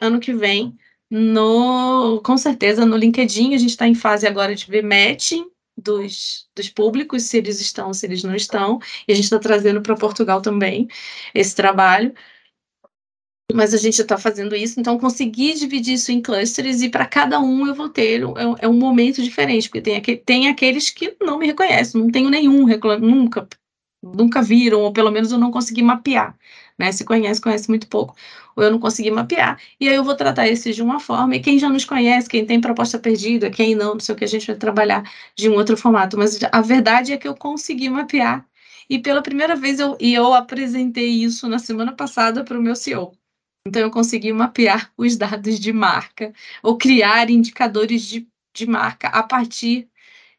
[0.00, 0.76] ano que vem
[1.10, 5.44] no, com certeza, no LinkedIn, a gente está em fase agora de ver matching
[5.76, 9.82] dos, dos públicos, se eles estão, se eles não estão, e a gente está trazendo
[9.82, 10.86] para Portugal também
[11.34, 12.14] esse trabalho.
[13.54, 17.40] Mas a gente está fazendo isso, então consegui dividir isso em clusters e para cada
[17.40, 21.16] um eu vou ter, é, é, um momento diferente, porque tem, aqu tem aqueles que
[21.20, 22.66] não me reconhecem, não tenho nenhum,
[23.00, 23.48] nunca,
[24.02, 26.36] nunca viram, ou pelo menos eu não consegui mapear
[26.80, 26.90] né?
[26.92, 28.16] Se conhece, conhece muito pouco,
[28.56, 29.60] ou eu não consegui mapear.
[29.78, 32.46] E aí eu vou tratar esses de uma forma, e quem já nos conhece, quem
[32.46, 35.02] tem proposta perdida, quem não, não sei o que, a gente vai trabalhar
[35.36, 36.16] de um outro formato.
[36.16, 38.46] Mas a verdade é que eu consegui mapear.
[38.88, 42.74] E pela primeira vez eu, e eu apresentei isso na semana passada para o meu
[42.74, 43.12] CEO.
[43.66, 46.32] Então eu consegui mapear os dados de marca,
[46.62, 49.88] ou criar indicadores de, de marca a partir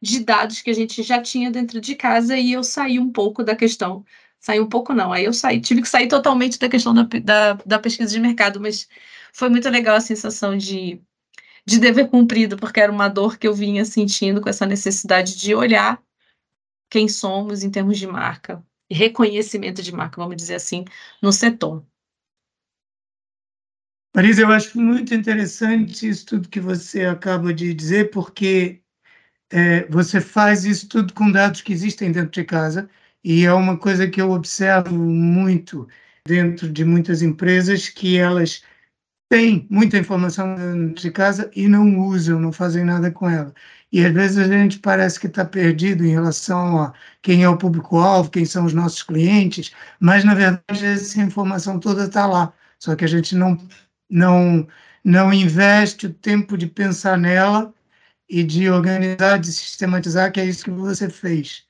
[0.02, 3.44] de dados que a gente já tinha dentro de casa e eu saí um pouco
[3.44, 4.04] da questão
[4.42, 5.14] Saí um pouco, não.
[5.14, 8.60] Aí eu saí, tive que sair totalmente da questão da, da, da pesquisa de mercado,
[8.60, 8.90] mas
[9.32, 11.00] foi muito legal a sensação de,
[11.66, 15.54] de dever cumprido, porque era uma dor que eu vinha sentindo com essa necessidade de
[15.54, 16.02] olhar
[16.90, 20.86] quem somos em termos de marca, reconhecimento de marca, vamos dizer assim,
[21.22, 21.86] no setor.
[24.14, 28.82] Marisa, eu acho muito interessante isso tudo que você acaba de dizer, porque
[29.52, 32.90] é, você faz isso tudo com dados que existem dentro de casa
[33.24, 35.88] e é uma coisa que eu observo muito
[36.28, 38.64] dentro de muitas empresas que elas
[39.30, 43.54] têm muita informação dentro de casa e não usam, não fazem nada com ela.
[43.92, 47.58] E às vezes a gente parece que está perdido em relação a quem é o
[47.58, 52.54] público-alvo, quem são os nossos clientes, mas na verdade essa informação toda está lá.
[52.80, 53.58] Só que a gente não,
[54.12, 54.68] não,
[55.04, 57.74] não investe o tempo de pensar nela
[58.30, 61.66] e de organizar, de sistematizar, que é isso que você fez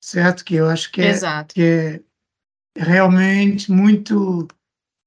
[0.00, 0.44] certo?
[0.44, 1.12] Que eu acho que é,
[1.48, 2.00] que é
[2.76, 4.48] realmente muito,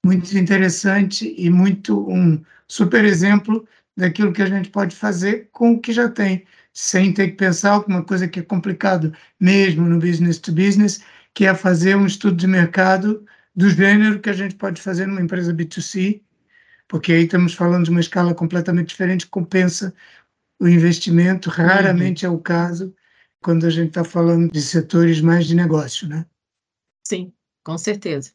[0.06, 3.68] muito interessante e muito um super exemplo
[3.98, 7.72] daquilo que a gente pode fazer com o que já tem, sem ter que pensar
[7.72, 12.36] alguma coisa que é complicado mesmo no business to business, que é fazer um estudo
[12.38, 13.26] de mercado
[13.56, 16.22] do gênero que a gente pode fazer numa empresa B2C,
[16.94, 19.96] porque aí estamos falando de uma escala completamente diferente, compensa
[20.62, 22.32] o investimento, raramente uhum.
[22.32, 22.96] é o caso
[23.42, 26.24] quando a gente está falando de setores mais de negócio, né?
[27.04, 27.34] Sim,
[27.66, 28.32] com certeza.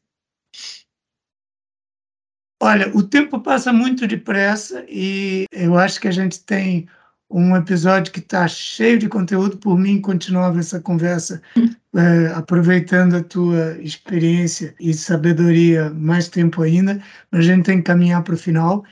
[2.60, 6.88] Olha, o tempo passa muito depressa e eu acho que a gente tem
[7.30, 9.56] um episódio que está cheio de conteúdo.
[9.58, 17.02] Por mim, continuava essa conversa, é, aproveitando a tua experiência e sabedoria mais tempo ainda,
[17.30, 18.84] mas a gente tem que caminhar para o final.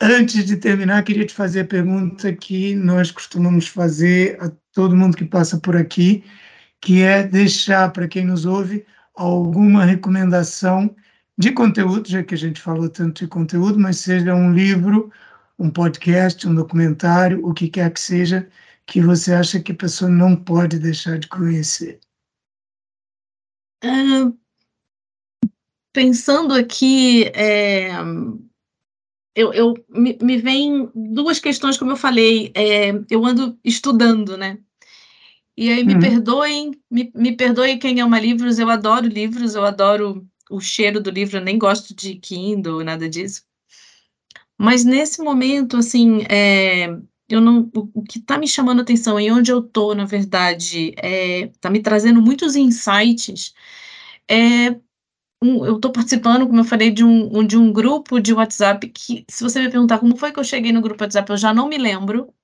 [0.00, 5.16] Antes de terminar, queria te fazer a pergunta que nós costumamos fazer a todo mundo
[5.16, 6.24] que passa por aqui,
[6.80, 8.84] que é deixar para quem nos ouve
[9.14, 10.94] alguma recomendação
[11.36, 15.10] de conteúdo, já que a gente falou tanto de conteúdo, mas seja um livro,
[15.58, 18.48] um podcast, um documentário, o que quer que seja,
[18.86, 22.00] que você acha que a pessoa não pode deixar de conhecer.
[23.84, 24.36] Uh,
[25.92, 27.90] pensando aqui, é,
[29.34, 34.58] eu, eu me, me vem duas questões, como eu falei, é, eu ando estudando, né?
[35.56, 36.00] E aí me uhum.
[36.00, 41.10] perdoem, me, me perdoem quem ama livros, eu adoro livros, eu adoro o cheiro do
[41.10, 43.47] livro, eu nem gosto de Kindle, nada disso.
[44.58, 46.88] Mas nesse momento, assim, é,
[47.28, 50.88] eu não, o, que está me chamando a atenção e onde eu estou, na verdade,
[50.88, 53.54] está é, tá me trazendo muitos insights.
[54.28, 54.70] É,
[55.40, 59.24] um, eu estou participando, como eu falei, de um, de um grupo de WhatsApp que,
[59.28, 61.68] se você me perguntar como foi que eu cheguei no grupo WhatsApp, eu já não
[61.68, 62.34] me lembro,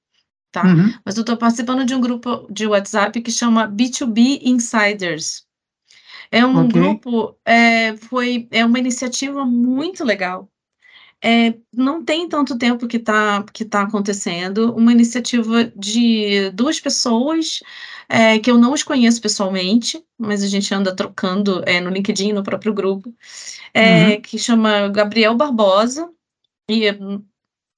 [0.53, 0.65] tá?
[0.65, 0.95] Uhum.
[1.05, 5.45] Mas eu estou participando de um grupo de WhatsApp que chama B2B Insiders.
[6.31, 6.81] É um okay.
[6.81, 10.49] grupo, é, foi, é uma iniciativa muito legal.
[11.27, 17.61] É, não tem tanto tempo que está que tá acontecendo, uma iniciativa de duas pessoas
[18.11, 22.35] é, que eu não os conheço pessoalmente, mas a gente anda trocando é, no LinkedIn,
[22.35, 23.11] no próprio grupo,
[23.73, 24.21] é, uhum.
[24.21, 26.11] que chama Gabriel Barbosa,
[26.71, 26.93] e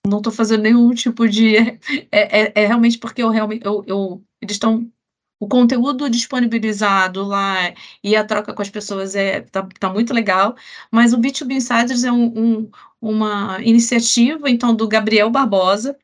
[0.05, 1.57] não estou fazendo nenhum tipo de.
[2.11, 3.65] É, é, é, realmente porque eu realmente.
[3.65, 4.91] Eu, eu eles estão
[5.39, 10.57] o conteúdo disponibilizado lá e a troca com as pessoas é tá, tá muito legal,
[10.91, 15.97] mas o B2B Insiders é um, um, uma iniciativa, então, do Gabriel Barbosa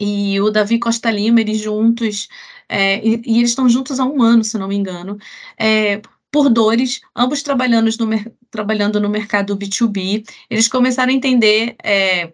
[0.00, 2.28] e o Davi Costa Lima, eles juntos,
[2.68, 5.18] é, e, e, eles estão juntos há um ano, se não me engano,
[5.58, 6.00] é,
[6.30, 12.30] por dores, ambos trabalhando no, trabalhando no mercado B2B, eles começaram a entender é,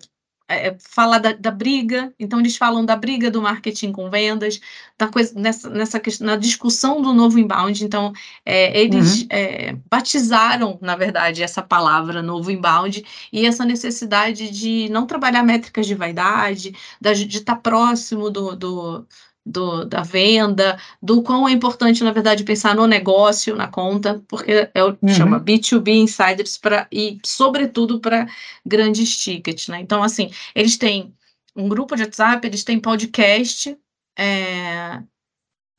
[0.46, 4.60] é, é, falar da, da, briga, então eles falam da briga do marketing com vendas,
[4.98, 8.12] da coisa, nessa, nessa questão, na discussão do novo inbound, então
[8.44, 9.26] é, eles uhum.
[9.30, 15.86] é, batizaram, na verdade, essa palavra novo inbound e essa necessidade de não trabalhar métricas
[15.86, 19.06] de vaidade, de estar próximo do, do
[19.44, 24.70] do, da venda, do quão é importante, na verdade, pensar no negócio, na conta, porque
[24.72, 25.14] é o que uhum.
[25.14, 28.26] chama B2B Insiders para e, sobretudo, para
[28.64, 29.80] grandes tickets, né?
[29.80, 31.14] Então, assim, eles têm
[31.54, 33.76] um grupo de WhatsApp, eles têm podcast,
[34.18, 35.02] é,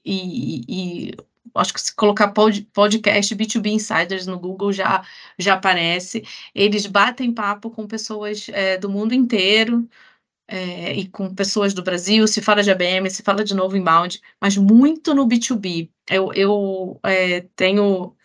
[0.06, 1.12] e, e,
[1.56, 5.04] acho que se colocar pod, podcast B2B Insiders no Google já,
[5.40, 6.24] já aparece.
[6.54, 9.88] Eles batem papo com pessoas é, do mundo inteiro,
[10.48, 14.22] é, e com pessoas do Brasil, se fala de ABM, se fala de novo inbound,
[14.40, 15.90] mas muito no B2B.
[16.10, 18.16] Eu, eu é, tenho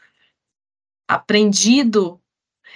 [1.09, 2.21] aprendido.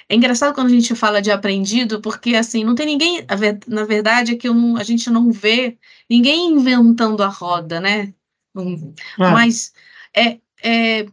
[0.09, 3.25] É engraçado quando a gente fala de aprendido, porque assim, não tem ninguém.
[3.69, 8.15] Na verdade, é que não, a gente não vê ninguém inventando a roda, né?
[9.19, 9.31] Ah.
[9.33, 9.73] Mas
[10.17, 11.07] é, é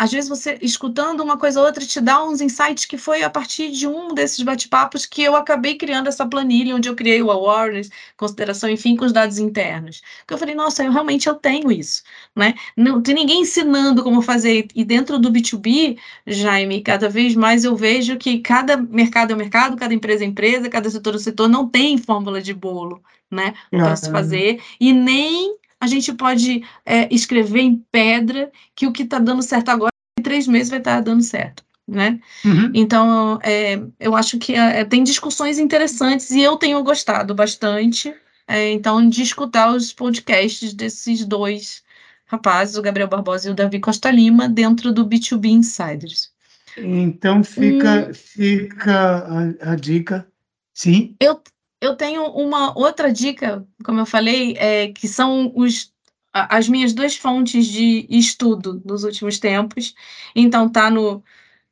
[0.00, 3.28] às vezes você escutando uma coisa ou outra te dá uns insights que foi a
[3.28, 7.30] partir de um desses bate-papos que eu acabei criando essa planilha onde eu criei o
[7.30, 10.00] awareness, consideração, enfim, com os dados internos.
[10.26, 12.02] Que eu falei, nossa, eu realmente eu tenho isso,
[12.34, 12.54] né?
[12.74, 17.76] Não tem ninguém ensinando como fazer e dentro do B2B, Jaime, cada vez mais eu
[17.76, 21.68] vejo que cada mercado é mercado, cada empresa é empresa, cada setor é setor, não
[21.68, 23.52] tem fórmula de bolo, né?
[23.70, 29.02] Para se fazer e nem a gente pode é, escrever em pedra que o que
[29.02, 31.64] está dando certo agora, em três meses vai estar tá dando certo.
[31.88, 32.20] Né?
[32.44, 32.70] Uhum.
[32.72, 38.14] Então, é, eu acho que é, tem discussões interessantes e eu tenho gostado bastante,
[38.46, 41.82] é, então, de escutar os podcasts desses dois
[42.26, 46.30] rapazes, o Gabriel Barbosa e o Davi Costa Lima, dentro do B2B Insiders.
[46.76, 50.26] Então, fica, hum, fica a, a dica,
[50.72, 51.16] sim?
[51.18, 51.40] Eu,
[51.80, 55.92] eu tenho uma outra dica, como eu falei, é, que são os,
[56.32, 59.94] as minhas duas fontes de estudo nos últimos tempos.
[60.34, 61.22] Então, tá no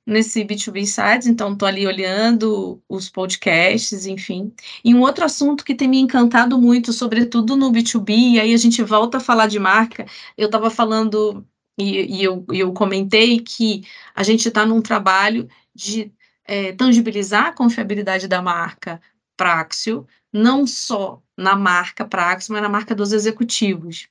[0.08, 4.52] nesse B2B Sites, então estou ali olhando os podcasts, enfim.
[4.82, 8.56] E um outro assunto que tem me encantado muito, sobretudo no B2B, e aí a
[8.56, 10.06] gente volta a falar de marca,
[10.36, 11.46] eu estava falando,
[11.78, 13.82] e, e eu, eu comentei que
[14.14, 16.10] a gente está num trabalho de
[16.46, 19.00] é, tangibilizar a confiabilidade da marca
[19.38, 24.08] Praxio, não só na marca Praxio, mas na marca dos executivos.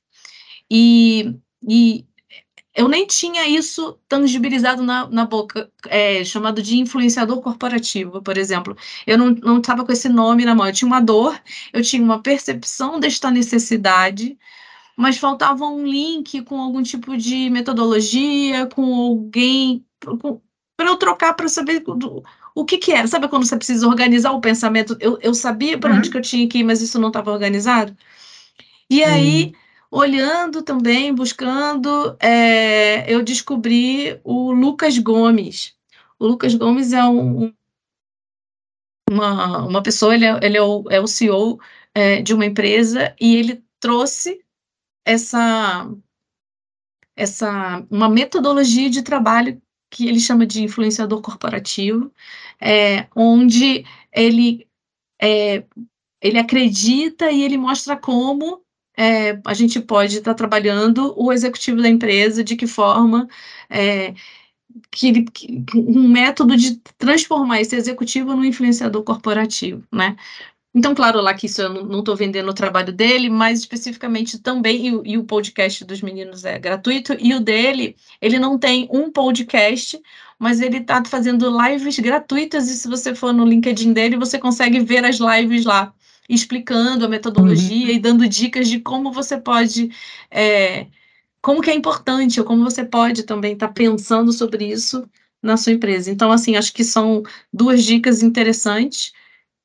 [0.70, 1.34] E,
[1.68, 2.06] e
[2.74, 8.76] eu nem tinha isso tangibilizado na, na boca, é, chamado de influenciador corporativo, por exemplo.
[9.06, 11.40] Eu não estava com esse nome na mão, eu tinha uma dor,
[11.72, 14.38] eu tinha uma percepção desta necessidade,
[14.96, 19.84] mas faltava um link com algum tipo de metodologia, com alguém,
[20.76, 22.22] para eu trocar para saber do,
[22.58, 23.06] o que que era?
[23.06, 24.96] Sabe quando você precisa organizar o pensamento?
[24.98, 25.98] Eu, eu sabia para uhum.
[25.98, 27.96] onde que eu tinha que ir, mas isso não estava organizado.
[28.90, 29.44] E aí,
[29.92, 29.98] uhum.
[30.00, 35.76] olhando também, buscando, é, eu descobri o Lucas Gomes.
[36.18, 37.52] O Lucas Gomes é um,
[39.08, 41.60] uma, uma pessoa, ele é, ele é, o, é o CEO
[41.94, 44.40] é, de uma empresa e ele trouxe
[45.04, 45.88] essa
[47.16, 49.60] essa uma metodologia de trabalho
[49.90, 52.12] que ele chama de influenciador corporativo,
[52.60, 54.66] é, onde ele,
[55.20, 55.64] é,
[56.20, 58.62] ele acredita e ele mostra como
[58.96, 63.28] é, a gente pode estar tá trabalhando o executivo da empresa, de que forma
[63.70, 64.12] é,
[64.90, 70.16] que, que, um método de transformar esse executivo no influenciador corporativo, né?
[70.78, 74.86] Então, claro, lá que isso eu não estou vendendo o trabalho dele, mas especificamente também,
[74.86, 79.10] e, e, o podcast dos meninos é gratuito, e o dele, ele não tem um
[79.10, 80.00] podcast,
[80.38, 84.78] mas ele está fazendo lives gratuitas, e se você for no LinkedIn dele, você consegue
[84.78, 85.92] ver as lives lá,
[86.28, 87.94] explicando a metodologia uhum.
[87.94, 89.90] e dando dicas de como você pode.
[90.30, 90.86] É,
[91.42, 95.08] como que é importante, ou como você pode também estar tá pensando sobre isso
[95.42, 96.08] na sua empresa.
[96.08, 99.12] Então, assim, acho que são duas dicas interessantes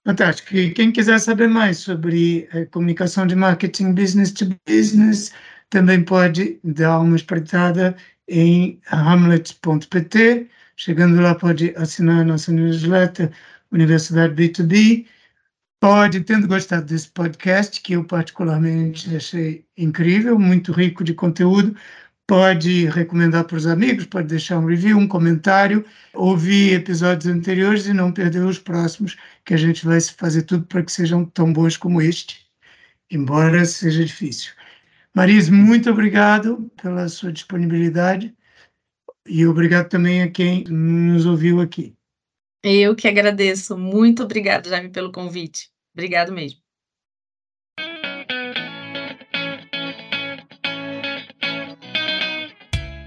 [0.08, 0.56] Fantástico.
[0.56, 5.34] E quem quiser saber mais sobre a comunicação de marketing business to business,
[5.70, 7.94] também pode dar uma espreitada
[8.26, 10.48] em hamlet.pt.
[10.78, 13.32] Chegando lá, pode assinar a nossa newsletter
[13.70, 15.06] Universidade B2B.
[15.82, 21.76] Pode, tendo gostado desse podcast, que eu particularmente achei incrível, muito rico de conteúdo,
[22.28, 27.94] pode recomendar para os amigos, pode deixar um review, um comentário, ouvir episódios anteriores e
[27.94, 31.78] não perder os próximos, que a gente vai fazer tudo para que sejam tão bons
[31.78, 32.46] como este,
[33.10, 34.52] embora seja difícil.
[35.16, 38.36] Maris, muito obrigado pela sua disponibilidade
[39.26, 41.96] e obrigado também a quem nos ouviu aqui.
[42.62, 43.78] Eu que agradeço.
[43.78, 45.70] Muito obrigada, Jaime, pelo convite.
[45.94, 46.67] Obrigado mesmo.